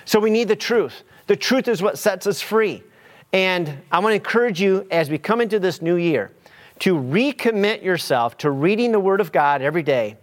So 0.06 0.20
we 0.20 0.32
need 0.32 0.48
the 0.48 0.56
truth. 0.56 1.04
The 1.28 1.36
truth 1.36 1.68
is 1.68 1.84
what 1.84 2.00
sets 2.00 2.26
us 2.26 2.42
free. 2.42 2.84
And 3.32 3.78
I 3.92 4.00
want 4.00 4.12
to 4.12 4.16
encourage 4.16 4.60
you 4.60 4.88
as 4.90 5.12
we 5.12 5.20
come 5.20 5.42
into 5.42 5.60
this 5.60 5.80
new 5.80 5.96
year 5.96 6.32
to 6.80 6.96
recommit 6.96 7.84
yourself 7.84 8.36
to 8.40 8.50
reading 8.50 8.92
the 8.92 9.00
Word 9.00 9.22
of 9.22 9.32
God 9.32 9.62
every 9.62 9.84
day 9.84 10.18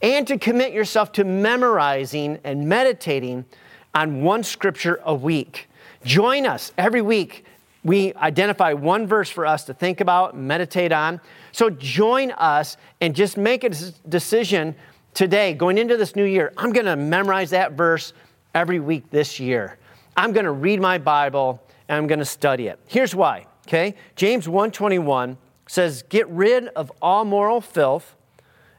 and 0.00 0.28
to 0.28 0.38
commit 0.38 0.72
yourself 0.72 1.10
to 1.12 1.24
memorizing 1.24 2.38
and 2.44 2.68
meditating 2.68 3.44
on 3.94 4.22
one 4.22 4.42
scripture 4.42 5.00
a 5.04 5.14
week. 5.14 5.68
Join 6.04 6.46
us 6.46 6.72
every 6.78 7.02
week. 7.02 7.44
We 7.82 8.14
identify 8.14 8.72
one 8.74 9.06
verse 9.06 9.30
for 9.30 9.46
us 9.46 9.64
to 9.64 9.74
think 9.74 10.00
about, 10.00 10.36
meditate 10.36 10.92
on. 10.92 11.20
So 11.52 11.70
join 11.70 12.30
us 12.32 12.76
and 13.00 13.14
just 13.14 13.36
make 13.36 13.64
a 13.64 13.70
decision 14.08 14.74
today, 15.14 15.54
going 15.54 15.78
into 15.78 15.96
this 15.96 16.14
new 16.14 16.24
year, 16.24 16.52
I'm 16.56 16.72
going 16.72 16.86
to 16.86 16.96
memorize 16.96 17.50
that 17.50 17.72
verse 17.72 18.12
every 18.54 18.80
week 18.80 19.10
this 19.10 19.40
year. 19.40 19.78
I'm 20.16 20.32
going 20.32 20.44
to 20.44 20.52
read 20.52 20.80
my 20.80 20.98
Bible 20.98 21.62
and 21.88 21.96
I'm 21.98 22.06
going 22.06 22.18
to 22.18 22.24
study 22.24 22.68
it. 22.68 22.78
Here's 22.86 23.14
why, 23.14 23.46
okay? 23.66 23.94
James 24.16 24.46
1:21 24.46 25.36
says, 25.66 26.02
"Get 26.08 26.28
rid 26.28 26.68
of 26.68 26.92
all 27.00 27.24
moral 27.24 27.60
filth 27.60 28.16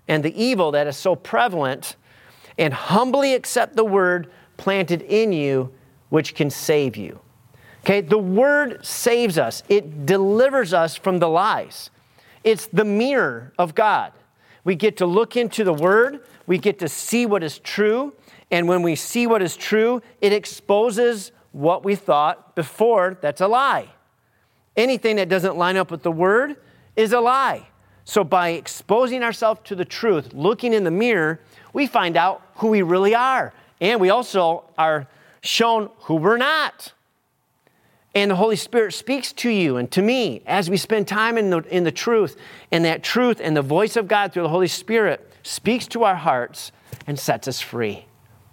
and 0.08 0.24
the 0.24 0.42
evil 0.42 0.72
that 0.72 0.88
is 0.88 0.98
so 0.98 1.16
prevalent, 1.16 1.96
and 2.58 2.74
humbly 2.74 3.34
accept 3.34 3.76
the 3.76 3.86
word 3.86 4.30
planted 4.62 5.02
in 5.02 5.34
you 5.34 5.72
which 6.10 6.36
can 6.36 6.50
save 6.50 6.96
you." 6.96 7.20
Okay? 7.84 8.02
The 8.02 8.18
word 8.18 8.86
saves 8.86 9.38
us. 9.38 9.64
It 9.68 10.06
delivers 10.06 10.74
us 10.74 10.96
from 10.96 11.20
the 11.20 11.28
lies. 11.28 11.90
It's 12.44 12.68
the 12.68 12.86
mirror 12.86 13.54
of 13.58 13.74
God. 13.76 14.14
We 14.64 14.76
get 14.76 14.98
to 14.98 15.06
look 15.06 15.36
into 15.36 15.64
the 15.64 15.74
word, 15.74 16.22
we 16.46 16.58
get 16.60 16.78
to 16.80 16.88
see 16.88 17.26
what 17.26 17.44
is 17.44 17.58
true, 17.58 18.14
and 18.52 18.68
when 18.68 18.84
we 18.84 18.96
see 18.96 19.26
what 19.26 19.42
is 19.42 19.56
true, 19.56 20.02
it 20.22 20.34
exposes 20.34 21.32
what 21.52 21.84
we 21.84 21.96
thought 21.96 22.56
before 22.56 23.18
that's 23.22 23.42
a 23.42 23.48
lie. 23.48 23.90
Anything 24.78 25.16
that 25.16 25.30
doesn't 25.30 25.58
line 25.58 25.78
up 25.78 25.90
with 25.90 26.04
the 26.04 26.12
word 26.12 26.58
is 26.96 27.14
a 27.14 27.20
lie. 27.20 27.68
So, 28.04 28.24
by 28.24 28.50
exposing 28.50 29.24
ourselves 29.24 29.62
to 29.66 29.76
the 29.76 29.86
truth, 29.86 30.34
looking 30.34 30.74
in 30.74 30.84
the 30.84 30.92
mirror, 30.92 31.40
we 31.74 31.88
find 31.88 32.18
out 32.18 32.42
who 32.56 32.68
we 32.68 32.82
really 32.82 33.16
are. 33.16 33.54
And 33.82 34.00
we 34.00 34.10
also 34.10 34.64
are 34.78 35.08
shown 35.42 35.90
who 36.02 36.16
we're 36.16 36.38
not. 36.38 36.94
And 38.14 38.32
the 38.32 38.36
Holy 38.36 38.56
Spirit 38.56 38.94
speaks 38.94 39.34
to 39.34 39.50
you 39.50 39.78
and 39.78 39.90
to 39.92 40.02
me 40.02 40.44
as 40.46 40.70
we 40.70 40.78
spend 40.78 41.08
time 41.08 41.38
in 41.38 41.50
the, 41.50 41.62
in 41.76 41.84
the 41.84 41.92
truth. 41.92 42.38
And 42.72 42.86
that 42.86 43.04
truth 43.04 43.42
and 43.42 43.58
the 43.58 43.62
voice 43.62 43.96
of 43.96 44.08
God 44.08 44.32
through 44.32 44.44
the 44.44 44.50
Holy 44.50 44.68
Spirit 44.68 45.28
speaks 45.44 45.88
to 45.88 46.04
our 46.04 46.16
hearts 46.16 46.72
and 47.08 47.18
sets 47.18 47.48
us 47.48 47.60
free. 47.60 48.06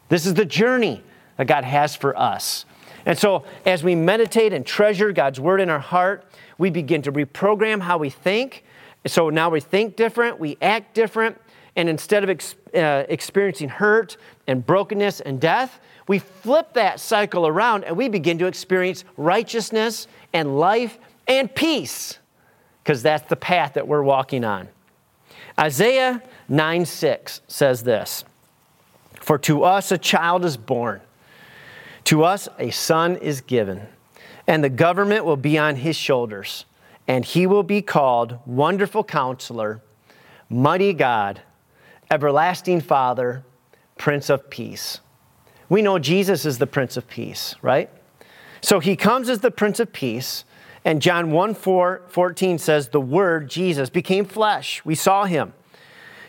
This 0.08 0.24
is 0.24 0.34
the 0.34 0.44
journey 0.44 1.02
that 1.36 1.46
God 1.46 1.64
has 1.64 1.94
for 1.94 2.18
us. 2.18 2.64
And 3.04 3.18
so, 3.18 3.44
as 3.64 3.82
we 3.82 3.94
meditate 3.94 4.52
and 4.52 4.66
treasure 4.66 5.12
God's 5.12 5.40
word 5.40 5.60
in 5.60 5.70
our 5.70 5.78
heart, 5.78 6.24
we 6.56 6.70
begin 6.70 7.02
to 7.02 7.12
reprogram 7.12 7.80
how 7.80 7.98
we 7.98 8.10
think. 8.10 8.64
So 9.06 9.30
now 9.30 9.48
we 9.48 9.60
think 9.60 9.96
different, 9.96 10.38
we 10.38 10.58
act 10.60 10.94
different, 10.94 11.40
and 11.78 11.88
instead 11.88 12.24
of 12.24 12.28
ex- 12.28 12.56
uh, 12.74 13.04
experiencing 13.08 13.68
hurt 13.68 14.16
and 14.48 14.66
brokenness 14.66 15.20
and 15.20 15.40
death, 15.40 15.78
we 16.08 16.18
flip 16.18 16.72
that 16.72 16.98
cycle 16.98 17.46
around 17.46 17.84
and 17.84 17.96
we 17.96 18.08
begin 18.08 18.36
to 18.38 18.46
experience 18.46 19.04
righteousness 19.16 20.08
and 20.32 20.58
life 20.58 20.98
and 21.28 21.54
peace 21.54 22.18
because 22.82 23.00
that's 23.00 23.28
the 23.28 23.36
path 23.36 23.74
that 23.74 23.86
we're 23.86 24.02
walking 24.02 24.44
on. 24.44 24.68
Isaiah 25.56 26.20
9 26.48 26.84
6 26.84 27.42
says 27.46 27.84
this 27.84 28.24
For 29.20 29.38
to 29.38 29.62
us 29.62 29.92
a 29.92 29.98
child 29.98 30.44
is 30.44 30.56
born, 30.56 31.00
to 32.04 32.24
us 32.24 32.48
a 32.58 32.70
son 32.70 33.14
is 33.18 33.40
given, 33.40 33.82
and 34.48 34.64
the 34.64 34.68
government 34.68 35.24
will 35.24 35.36
be 35.36 35.56
on 35.56 35.76
his 35.76 35.94
shoulders, 35.94 36.64
and 37.06 37.24
he 37.24 37.46
will 37.46 37.62
be 37.62 37.82
called 37.82 38.40
Wonderful 38.46 39.04
Counselor, 39.04 39.80
Mighty 40.50 40.92
God, 40.92 41.42
Everlasting 42.10 42.80
Father, 42.80 43.44
Prince 43.98 44.30
of 44.30 44.48
Peace. 44.48 45.00
We 45.68 45.82
know 45.82 45.98
Jesus 45.98 46.46
is 46.46 46.58
the 46.58 46.66
Prince 46.66 46.96
of 46.96 47.06
Peace, 47.08 47.54
right? 47.60 47.90
So 48.60 48.80
he 48.80 48.96
comes 48.96 49.28
as 49.28 49.40
the 49.40 49.50
Prince 49.50 49.80
of 49.80 49.92
Peace. 49.92 50.44
And 50.84 51.02
John 51.02 51.32
1 51.32 51.54
4, 51.54 52.02
14 52.08 52.58
says, 52.58 52.88
The 52.88 53.00
Word, 53.00 53.50
Jesus, 53.50 53.90
became 53.90 54.24
flesh. 54.24 54.82
We 54.84 54.94
saw 54.94 55.24
him. 55.24 55.52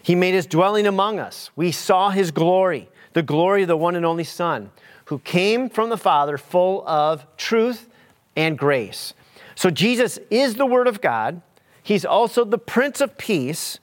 He 0.03 0.15
made 0.15 0.33
his 0.33 0.47
dwelling 0.47 0.87
among 0.87 1.19
us. 1.19 1.49
We 1.55 1.71
saw 1.71 2.09
his 2.09 2.31
glory, 2.31 2.89
the 3.13 3.23
glory 3.23 3.61
of 3.61 3.67
the 3.67 3.77
one 3.77 3.95
and 3.95 4.05
only 4.05 4.23
Son, 4.23 4.71
who 5.05 5.19
came 5.19 5.69
from 5.69 5.89
the 5.89 5.97
Father 5.97 6.37
full 6.37 6.85
of 6.87 7.25
truth 7.37 7.87
and 8.35 8.57
grace. 8.57 9.13
So 9.55 9.69
Jesus 9.69 10.19
is 10.29 10.55
the 10.55 10.65
Word 10.65 10.87
of 10.87 10.99
God. 10.99 11.41
He's 11.83 12.05
also 12.05 12.43
the 12.43 12.57
Prince 12.57 13.01
of 13.01 13.17
Peace. 13.17 13.79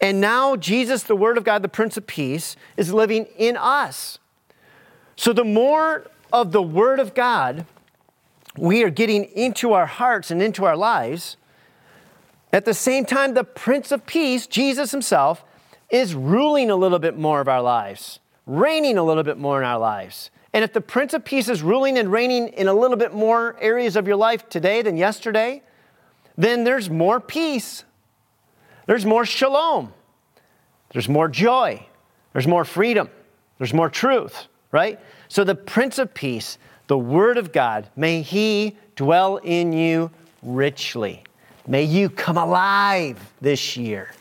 And 0.00 0.20
now 0.20 0.56
Jesus, 0.56 1.02
the 1.02 1.16
Word 1.16 1.36
of 1.36 1.44
God, 1.44 1.62
the 1.62 1.68
Prince 1.68 1.96
of 1.96 2.06
Peace, 2.06 2.56
is 2.76 2.92
living 2.92 3.26
in 3.36 3.56
us. 3.56 4.18
So 5.16 5.32
the 5.32 5.44
more 5.44 6.06
of 6.32 6.52
the 6.52 6.62
Word 6.62 7.00
of 7.00 7.14
God 7.14 7.66
we 8.56 8.82
are 8.82 8.90
getting 8.90 9.24
into 9.24 9.72
our 9.72 9.86
hearts 9.86 10.30
and 10.30 10.42
into 10.42 10.64
our 10.64 10.76
lives, 10.76 11.36
at 12.52 12.64
the 12.64 12.74
same 12.74 13.04
time, 13.04 13.34
the 13.34 13.44
Prince 13.44 13.92
of 13.92 14.06
Peace, 14.06 14.46
Jesus 14.46 14.90
Himself, 14.90 15.44
is 15.90 16.14
ruling 16.14 16.70
a 16.70 16.76
little 16.76 16.98
bit 16.98 17.16
more 17.16 17.40
of 17.40 17.48
our 17.48 17.62
lives, 17.62 18.20
reigning 18.46 18.98
a 18.98 19.02
little 19.02 19.22
bit 19.22 19.38
more 19.38 19.60
in 19.60 19.66
our 19.66 19.78
lives. 19.78 20.30
And 20.52 20.64
if 20.64 20.72
the 20.72 20.80
Prince 20.80 21.12
of 21.14 21.24
Peace 21.24 21.48
is 21.48 21.62
ruling 21.62 21.98
and 21.98 22.10
reigning 22.10 22.48
in 22.48 22.68
a 22.68 22.72
little 22.72 22.96
bit 22.96 23.12
more 23.12 23.56
areas 23.60 23.96
of 23.96 24.06
your 24.06 24.16
life 24.16 24.48
today 24.48 24.82
than 24.82 24.96
yesterday, 24.96 25.62
then 26.36 26.64
there's 26.64 26.88
more 26.88 27.20
peace. 27.20 27.84
There's 28.88 29.06
more 29.06 29.24
shalom. 29.24 29.92
There's 30.90 31.08
more 31.08 31.28
joy. 31.28 31.86
There's 32.32 32.48
more 32.48 32.64
freedom. 32.64 33.08
There's 33.58 33.72
more 33.72 33.88
truth 33.88 34.48
right? 34.72 34.98
So 35.28 35.44
the 35.44 35.54
Prince 35.54 35.98
of 35.98 36.12
Peace, 36.14 36.58
the 36.86 36.98
Word 36.98 37.38
of 37.38 37.52
God, 37.52 37.88
may 37.96 38.22
He 38.22 38.76
dwell 38.96 39.36
in 39.38 39.72
you 39.72 40.10
richly. 40.42 41.22
May 41.66 41.84
you 41.84 42.08
come 42.08 42.36
alive 42.36 43.18
this 43.40 43.76
year. 43.76 44.12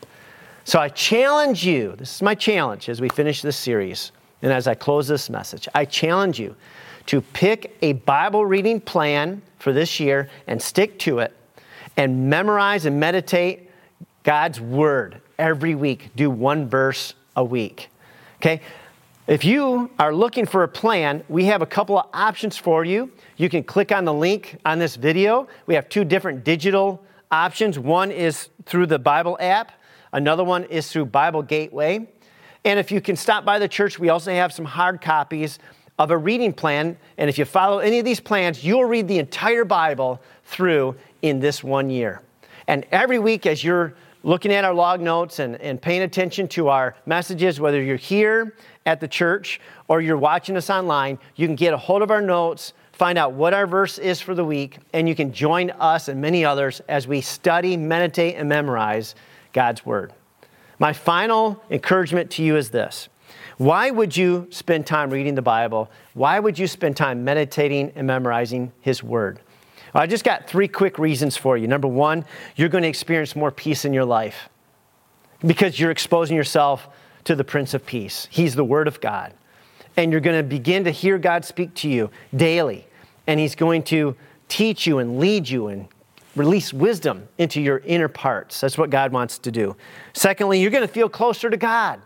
So 0.63 0.79
I 0.79 0.89
challenge 0.89 1.65
you, 1.65 1.95
this 1.95 2.15
is 2.15 2.21
my 2.21 2.35
challenge 2.35 2.89
as 2.89 2.99
we 2.99 3.07
finish 3.09 3.41
this 3.41 3.55
series 3.55 4.11
and 4.41 4.51
as 4.51 4.67
I 4.67 4.75
close 4.75 5.07
this 5.07 5.29
message. 5.29 5.67
I 5.73 5.85
challenge 5.85 6.39
you 6.39 6.55
to 7.05 7.21
pick 7.21 7.77
a 7.81 7.93
Bible 7.93 8.45
reading 8.45 8.81
plan 8.81 9.41
for 9.59 9.71
this 9.71 9.99
year 9.99 10.29
and 10.45 10.61
stick 10.61 10.99
to 10.99 11.19
it 11.19 11.33
and 11.95 12.29
memorize 12.29 12.85
and 12.85 12.99
meditate 12.99 13.66
God's 14.27 14.59
Word 14.59 15.21
every 15.39 15.73
week. 15.73 16.09
Do 16.17 16.29
one 16.29 16.67
verse 16.67 17.13
a 17.37 17.45
week. 17.45 17.89
Okay? 18.41 18.59
If 19.25 19.45
you 19.45 19.89
are 19.97 20.13
looking 20.13 20.45
for 20.45 20.63
a 20.63 20.67
plan, 20.67 21.23
we 21.29 21.45
have 21.45 21.61
a 21.61 21.65
couple 21.65 21.97
of 21.97 22.07
options 22.13 22.57
for 22.57 22.83
you. 22.83 23.09
You 23.37 23.47
can 23.47 23.63
click 23.63 23.93
on 23.93 24.03
the 24.03 24.13
link 24.13 24.57
on 24.65 24.79
this 24.79 24.97
video. 24.97 25.47
We 25.65 25.75
have 25.75 25.87
two 25.87 26.03
different 26.03 26.43
digital 26.43 27.01
options. 27.31 27.79
One 27.79 28.11
is 28.11 28.49
through 28.65 28.87
the 28.87 28.99
Bible 28.99 29.37
app, 29.39 29.71
another 30.11 30.43
one 30.43 30.65
is 30.65 30.91
through 30.91 31.05
Bible 31.05 31.41
Gateway. 31.41 32.05
And 32.65 32.79
if 32.79 32.91
you 32.91 32.99
can 32.99 33.15
stop 33.15 33.45
by 33.45 33.59
the 33.59 33.69
church, 33.69 33.97
we 33.97 34.09
also 34.09 34.33
have 34.33 34.51
some 34.51 34.65
hard 34.65 34.99
copies 34.99 35.57
of 35.97 36.11
a 36.11 36.17
reading 36.17 36.51
plan. 36.51 36.97
And 37.17 37.29
if 37.29 37.37
you 37.37 37.45
follow 37.45 37.79
any 37.79 37.99
of 37.99 38.03
these 38.03 38.19
plans, 38.19 38.61
you'll 38.61 38.83
read 38.83 39.07
the 39.07 39.19
entire 39.19 39.63
Bible 39.63 40.21
through 40.43 40.97
in 41.21 41.39
this 41.39 41.63
one 41.63 41.89
year. 41.89 42.21
And 42.67 42.85
every 42.91 43.19
week, 43.19 43.45
as 43.45 43.63
you're 43.63 43.93
looking 44.27 44.51
at 44.51 44.65
our 44.65 44.73
log 44.73 44.99
notes 44.99 45.39
and, 45.39 45.55
and 45.61 45.81
paying 45.81 46.01
attention 46.01 46.49
to 46.49 46.67
our 46.67 46.95
messages, 47.05 47.61
whether 47.61 47.81
you're 47.81 47.95
here 47.95 48.53
at 48.85 48.99
the 48.99 49.07
church 49.07 49.61
or 49.87 50.01
you're 50.01 50.17
watching 50.17 50.57
us 50.57 50.69
online, 50.69 51.17
you 51.37 51.47
can 51.47 51.55
get 51.55 51.73
a 51.73 51.77
hold 51.77 52.01
of 52.01 52.11
our 52.11 52.21
notes, 52.21 52.73
find 52.91 53.17
out 53.17 53.31
what 53.31 53.53
our 53.53 53.65
verse 53.65 53.97
is 53.97 54.19
for 54.19 54.35
the 54.35 54.43
week, 54.43 54.79
and 54.91 55.07
you 55.07 55.15
can 55.15 55.31
join 55.31 55.71
us 55.71 56.09
and 56.09 56.19
many 56.19 56.43
others 56.43 56.81
as 56.89 57.07
we 57.07 57.21
study, 57.21 57.77
meditate, 57.77 58.35
and 58.35 58.49
memorize 58.49 59.15
God's 59.53 59.85
Word. 59.85 60.11
My 60.77 60.91
final 60.91 61.63
encouragement 61.69 62.29
to 62.31 62.43
you 62.43 62.57
is 62.57 62.69
this 62.69 63.07
Why 63.57 63.91
would 63.91 64.17
you 64.17 64.47
spend 64.49 64.85
time 64.85 65.09
reading 65.09 65.35
the 65.35 65.41
Bible? 65.41 65.89
Why 66.15 66.37
would 66.37 66.59
you 66.59 66.67
spend 66.67 66.97
time 66.97 67.23
meditating 67.23 67.93
and 67.95 68.05
memorizing 68.05 68.73
His 68.81 69.01
Word? 69.01 69.39
I 69.97 70.05
just 70.05 70.23
got 70.23 70.47
three 70.47 70.67
quick 70.67 70.99
reasons 70.99 71.35
for 71.35 71.57
you. 71.57 71.67
Number 71.67 71.87
one, 71.87 72.23
you're 72.55 72.69
going 72.69 72.83
to 72.83 72.87
experience 72.87 73.35
more 73.35 73.51
peace 73.51 73.83
in 73.83 73.93
your 73.93 74.05
life 74.05 74.47
because 75.45 75.79
you're 75.79 75.91
exposing 75.91 76.37
yourself 76.37 76.87
to 77.23 77.35
the 77.35 77.43
Prince 77.43 77.73
of 77.73 77.85
Peace. 77.85 78.27
He's 78.29 78.53
the 78.53 78.63
Word 78.63 78.87
of 78.87 79.01
God. 79.01 79.33
And 79.97 80.11
you're 80.11 80.21
going 80.21 80.37
to 80.37 80.47
begin 80.47 80.83
to 80.83 80.91
hear 80.91 81.17
God 81.17 81.43
speak 81.43 81.73
to 81.75 81.89
you 81.89 82.11
daily. 82.35 82.85
And 83.25 83.39
He's 83.39 83.55
going 83.55 83.83
to 83.83 84.15
teach 84.47 84.85
you 84.85 84.99
and 84.99 85.19
lead 85.19 85.49
you 85.49 85.67
and 85.67 85.87
release 86.35 86.71
wisdom 86.71 87.27
into 87.39 87.59
your 87.59 87.79
inner 87.79 88.07
parts. 88.07 88.61
That's 88.61 88.77
what 88.77 88.91
God 88.91 89.11
wants 89.11 89.39
to 89.39 89.51
do. 89.51 89.75
Secondly, 90.13 90.61
you're 90.61 90.71
going 90.71 90.87
to 90.87 90.93
feel 90.93 91.09
closer 91.09 91.49
to 91.49 91.57
God. 91.57 91.99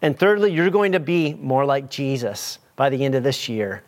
And 0.00 0.18
thirdly, 0.18 0.52
you're 0.52 0.70
going 0.70 0.92
to 0.92 1.00
be 1.00 1.34
more 1.34 1.66
like 1.66 1.90
Jesus 1.90 2.58
by 2.76 2.88
the 2.88 3.04
end 3.04 3.14
of 3.14 3.22
this 3.22 3.48
year. 3.48 3.82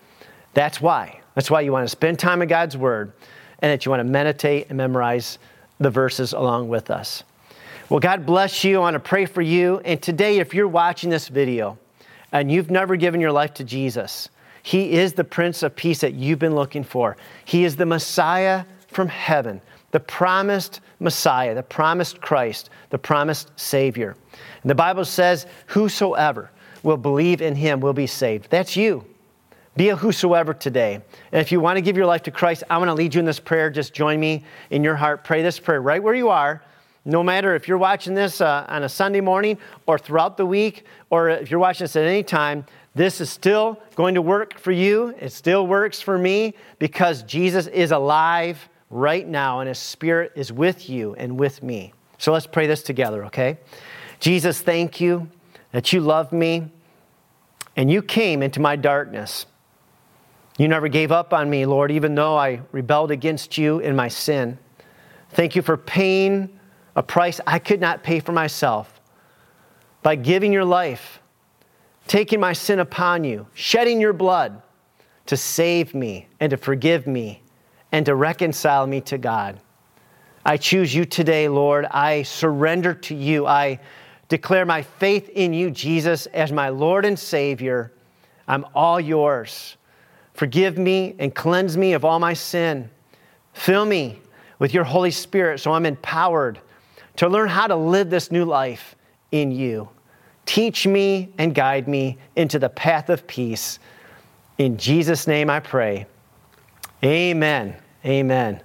That's 0.52 0.80
why. 0.80 1.20
That's 1.36 1.50
why 1.50 1.60
you 1.60 1.70
want 1.70 1.84
to 1.84 1.90
spend 1.90 2.18
time 2.18 2.40
in 2.40 2.48
God's 2.48 2.78
Word 2.78 3.12
and 3.60 3.70
that 3.70 3.84
you 3.84 3.90
want 3.90 4.00
to 4.00 4.04
meditate 4.04 4.66
and 4.70 4.78
memorize 4.78 5.38
the 5.78 5.90
verses 5.90 6.32
along 6.32 6.68
with 6.68 6.90
us. 6.90 7.22
Well, 7.90 8.00
God 8.00 8.24
bless 8.24 8.64
you. 8.64 8.78
I 8.78 8.80
want 8.80 8.94
to 8.94 9.00
pray 9.00 9.26
for 9.26 9.42
you. 9.42 9.78
And 9.84 10.02
today, 10.02 10.38
if 10.38 10.54
you're 10.54 10.66
watching 10.66 11.10
this 11.10 11.28
video 11.28 11.78
and 12.32 12.50
you've 12.50 12.70
never 12.70 12.96
given 12.96 13.20
your 13.20 13.32
life 13.32 13.52
to 13.54 13.64
Jesus, 13.64 14.30
He 14.62 14.92
is 14.92 15.12
the 15.12 15.24
Prince 15.24 15.62
of 15.62 15.76
Peace 15.76 16.00
that 16.00 16.14
you've 16.14 16.38
been 16.38 16.54
looking 16.54 16.82
for. 16.82 17.18
He 17.44 17.64
is 17.64 17.76
the 17.76 17.86
Messiah 17.86 18.64
from 18.88 19.08
heaven, 19.08 19.60
the 19.90 20.00
promised 20.00 20.80
Messiah, 21.00 21.54
the 21.54 21.62
promised 21.62 22.22
Christ, 22.22 22.70
the 22.88 22.98
promised 22.98 23.50
Savior. 23.56 24.16
And 24.62 24.70
the 24.70 24.74
Bible 24.74 25.04
says, 25.04 25.46
Whosoever 25.66 26.50
will 26.82 26.96
believe 26.96 27.42
in 27.42 27.54
him 27.54 27.80
will 27.80 27.92
be 27.92 28.06
saved. 28.06 28.48
That's 28.48 28.74
you. 28.74 29.04
Be 29.76 29.90
a 29.90 29.96
whosoever 29.96 30.54
today. 30.54 30.94
And 31.32 31.40
if 31.40 31.52
you 31.52 31.60
want 31.60 31.76
to 31.76 31.82
give 31.82 31.96
your 31.96 32.06
life 32.06 32.22
to 32.22 32.30
Christ, 32.30 32.64
I 32.70 32.78
want 32.78 32.88
to 32.88 32.94
lead 32.94 33.14
you 33.14 33.18
in 33.18 33.26
this 33.26 33.40
prayer. 33.40 33.68
Just 33.68 33.92
join 33.92 34.18
me 34.18 34.44
in 34.70 34.82
your 34.82 34.96
heart. 34.96 35.22
Pray 35.22 35.42
this 35.42 35.58
prayer 35.58 35.82
right 35.82 36.02
where 36.02 36.14
you 36.14 36.30
are. 36.30 36.62
No 37.04 37.22
matter 37.22 37.54
if 37.54 37.68
you're 37.68 37.78
watching 37.78 38.14
this 38.14 38.40
uh, 38.40 38.64
on 38.68 38.82
a 38.82 38.88
Sunday 38.88 39.20
morning 39.20 39.58
or 39.86 39.98
throughout 39.98 40.36
the 40.36 40.46
week, 40.46 40.84
or 41.10 41.28
if 41.28 41.50
you're 41.50 41.60
watching 41.60 41.84
this 41.84 41.94
at 41.94 42.04
any 42.04 42.22
time, 42.22 42.64
this 42.94 43.20
is 43.20 43.30
still 43.30 43.80
going 43.94 44.14
to 44.14 44.22
work 44.22 44.58
for 44.58 44.72
you. 44.72 45.14
It 45.20 45.30
still 45.30 45.66
works 45.66 46.00
for 46.00 46.16
me 46.16 46.54
because 46.78 47.22
Jesus 47.22 47.66
is 47.66 47.92
alive 47.92 48.68
right 48.88 49.28
now 49.28 49.60
and 49.60 49.68
his 49.68 49.78
spirit 49.78 50.32
is 50.34 50.50
with 50.52 50.88
you 50.88 51.14
and 51.14 51.38
with 51.38 51.62
me. 51.62 51.92
So 52.18 52.32
let's 52.32 52.46
pray 52.46 52.66
this 52.66 52.82
together, 52.82 53.26
okay? 53.26 53.58
Jesus, 54.18 54.60
thank 54.62 55.00
you 55.00 55.28
that 55.72 55.92
you 55.92 56.00
love 56.00 56.32
me 56.32 56.72
and 57.76 57.90
you 57.90 58.00
came 58.00 58.42
into 58.42 58.58
my 58.58 58.74
darkness. 58.74 59.44
You 60.58 60.68
never 60.68 60.88
gave 60.88 61.12
up 61.12 61.34
on 61.34 61.50
me, 61.50 61.66
Lord, 61.66 61.90
even 61.90 62.14
though 62.14 62.36
I 62.36 62.62
rebelled 62.72 63.10
against 63.10 63.58
you 63.58 63.78
in 63.80 63.94
my 63.94 64.08
sin. 64.08 64.58
Thank 65.30 65.54
you 65.54 65.62
for 65.62 65.76
paying 65.76 66.58
a 66.94 67.02
price 67.02 67.40
I 67.46 67.58
could 67.58 67.80
not 67.80 68.02
pay 68.02 68.20
for 68.20 68.32
myself 68.32 69.00
by 70.02 70.14
giving 70.14 70.52
your 70.52 70.64
life, 70.64 71.20
taking 72.06 72.40
my 72.40 72.54
sin 72.54 72.78
upon 72.78 73.24
you, 73.24 73.46
shedding 73.52 74.00
your 74.00 74.14
blood 74.14 74.62
to 75.26 75.36
save 75.36 75.94
me 75.94 76.28
and 76.40 76.50
to 76.50 76.56
forgive 76.56 77.06
me 77.06 77.42
and 77.92 78.06
to 78.06 78.14
reconcile 78.14 78.86
me 78.86 79.00
to 79.02 79.18
God. 79.18 79.60
I 80.44 80.56
choose 80.56 80.94
you 80.94 81.04
today, 81.04 81.48
Lord. 81.48 81.86
I 81.86 82.22
surrender 82.22 82.94
to 82.94 83.14
you. 83.14 83.46
I 83.46 83.80
declare 84.28 84.64
my 84.64 84.82
faith 84.82 85.28
in 85.30 85.52
you, 85.52 85.70
Jesus, 85.70 86.26
as 86.26 86.52
my 86.52 86.68
Lord 86.68 87.04
and 87.04 87.18
Savior. 87.18 87.92
I'm 88.48 88.64
all 88.74 89.00
yours. 89.00 89.76
Forgive 90.36 90.76
me 90.76 91.14
and 91.18 91.34
cleanse 91.34 91.78
me 91.78 91.94
of 91.94 92.04
all 92.04 92.18
my 92.18 92.34
sin. 92.34 92.90
Fill 93.54 93.86
me 93.86 94.20
with 94.58 94.74
your 94.74 94.84
Holy 94.84 95.10
Spirit 95.10 95.60
so 95.60 95.72
I'm 95.72 95.86
empowered 95.86 96.60
to 97.16 97.26
learn 97.26 97.48
how 97.48 97.66
to 97.66 97.74
live 97.74 98.10
this 98.10 98.30
new 98.30 98.44
life 98.44 98.96
in 99.32 99.50
you. 99.50 99.88
Teach 100.44 100.86
me 100.86 101.32
and 101.38 101.54
guide 101.54 101.88
me 101.88 102.18
into 102.36 102.58
the 102.58 102.68
path 102.68 103.08
of 103.08 103.26
peace. 103.26 103.78
In 104.58 104.76
Jesus' 104.76 105.26
name 105.26 105.48
I 105.48 105.58
pray. 105.58 106.06
Amen. 107.02 107.74
Amen. 108.04 108.60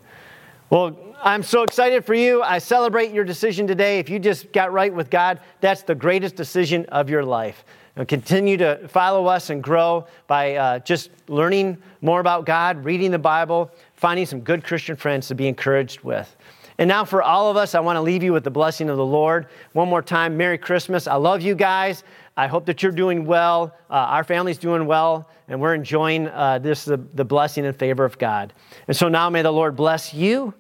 Well, 0.70 0.98
I'm 1.24 1.42
so 1.42 1.64
excited 1.64 2.04
for 2.04 2.14
you. 2.14 2.44
I 2.44 2.58
celebrate 2.58 3.12
your 3.12 3.24
decision 3.24 3.66
today. 3.66 4.00
If 4.00 4.10
you 4.10 4.20
just 4.20 4.52
got 4.52 4.74
right 4.74 4.94
with 4.94 5.10
God, 5.10 5.40
that's 5.62 5.84
the 5.84 5.96
greatest 5.96 6.36
decision 6.36 6.86
of 6.88 7.10
your 7.10 7.24
life. 7.24 7.64
And 7.96 8.08
continue 8.08 8.58
to 8.58 8.88
follow 8.88 9.26
us 9.26 9.50
and 9.50 9.62
grow 9.62 10.08
by 10.28 10.56
uh, 10.56 10.80
just 10.80 11.10
learning 11.28 11.78
more 12.02 12.22
about 12.22 12.46
God, 12.46 12.86
reading 12.86 13.12
the 13.12 13.20
Bible, 13.20 13.70
finding 13.96 14.26
some 14.26 14.42
good 14.42 14.64
Christian 14.64 14.96
friends 14.96 15.28
to 15.28 15.36
be 15.36 15.48
encouraged 15.48 16.02
with. 16.02 16.36
And 16.78 16.88
now, 16.88 17.06
for 17.06 17.22
all 17.22 17.52
of 17.52 17.58
us, 17.58 17.76
I 17.76 17.80
want 17.80 17.98
to 17.98 18.02
leave 18.02 18.24
you 18.24 18.34
with 18.34 18.44
the 18.44 18.52
blessing 18.52 18.90
of 18.90 18.98
the 18.98 19.06
Lord. 19.06 19.48
One 19.74 19.90
more 19.90 20.02
time, 20.02 20.36
Merry 20.38 20.58
Christmas. 20.58 21.06
I 21.06 21.16
love 21.16 21.42
you 21.42 21.54
guys. 21.54 22.04
I 22.38 22.48
hope 22.48 22.66
that 22.66 22.82
you're 22.82 22.94
doing 22.94 23.26
well. 23.26 23.76
Uh, 23.90 23.94
our 23.94 24.24
family's 24.24 24.58
doing 24.58 24.86
well, 24.86 25.30
and 25.48 25.60
we're 25.60 25.76
enjoying 25.76 26.28
uh, 26.30 26.60
this 26.60 26.86
the, 26.86 26.98
the 27.14 27.26
blessing 27.26 27.66
and 27.66 27.76
favor 27.76 28.06
of 28.06 28.18
God. 28.18 28.54
And 28.88 28.96
so 28.96 29.10
now, 29.10 29.30
may 29.30 29.42
the 29.42 29.52
Lord 29.52 29.76
bless 29.76 30.14
you 30.14 30.54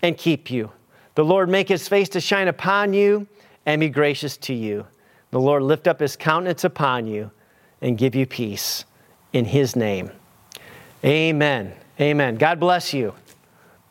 and 0.00 0.16
keep 0.16 0.50
you. 0.50 0.70
The 1.16 1.24
Lord 1.24 1.48
make 1.48 1.68
his 1.68 1.88
face 1.88 2.08
to 2.10 2.20
shine 2.20 2.48
upon 2.48 2.94
you 2.94 3.26
and 3.66 3.80
be 3.80 3.88
gracious 3.88 4.36
to 4.38 4.54
you. 4.54 4.86
The 5.30 5.40
Lord 5.40 5.62
lift 5.62 5.86
up 5.86 6.00
his 6.00 6.16
countenance 6.16 6.64
upon 6.64 7.06
you 7.06 7.30
and 7.80 7.98
give 7.98 8.14
you 8.14 8.26
peace 8.26 8.84
in 9.32 9.44
his 9.44 9.76
name. 9.76 10.10
Amen. 11.04 11.74
Amen. 12.00 12.36
God 12.36 12.58
bless 12.58 12.94
you. 12.94 13.14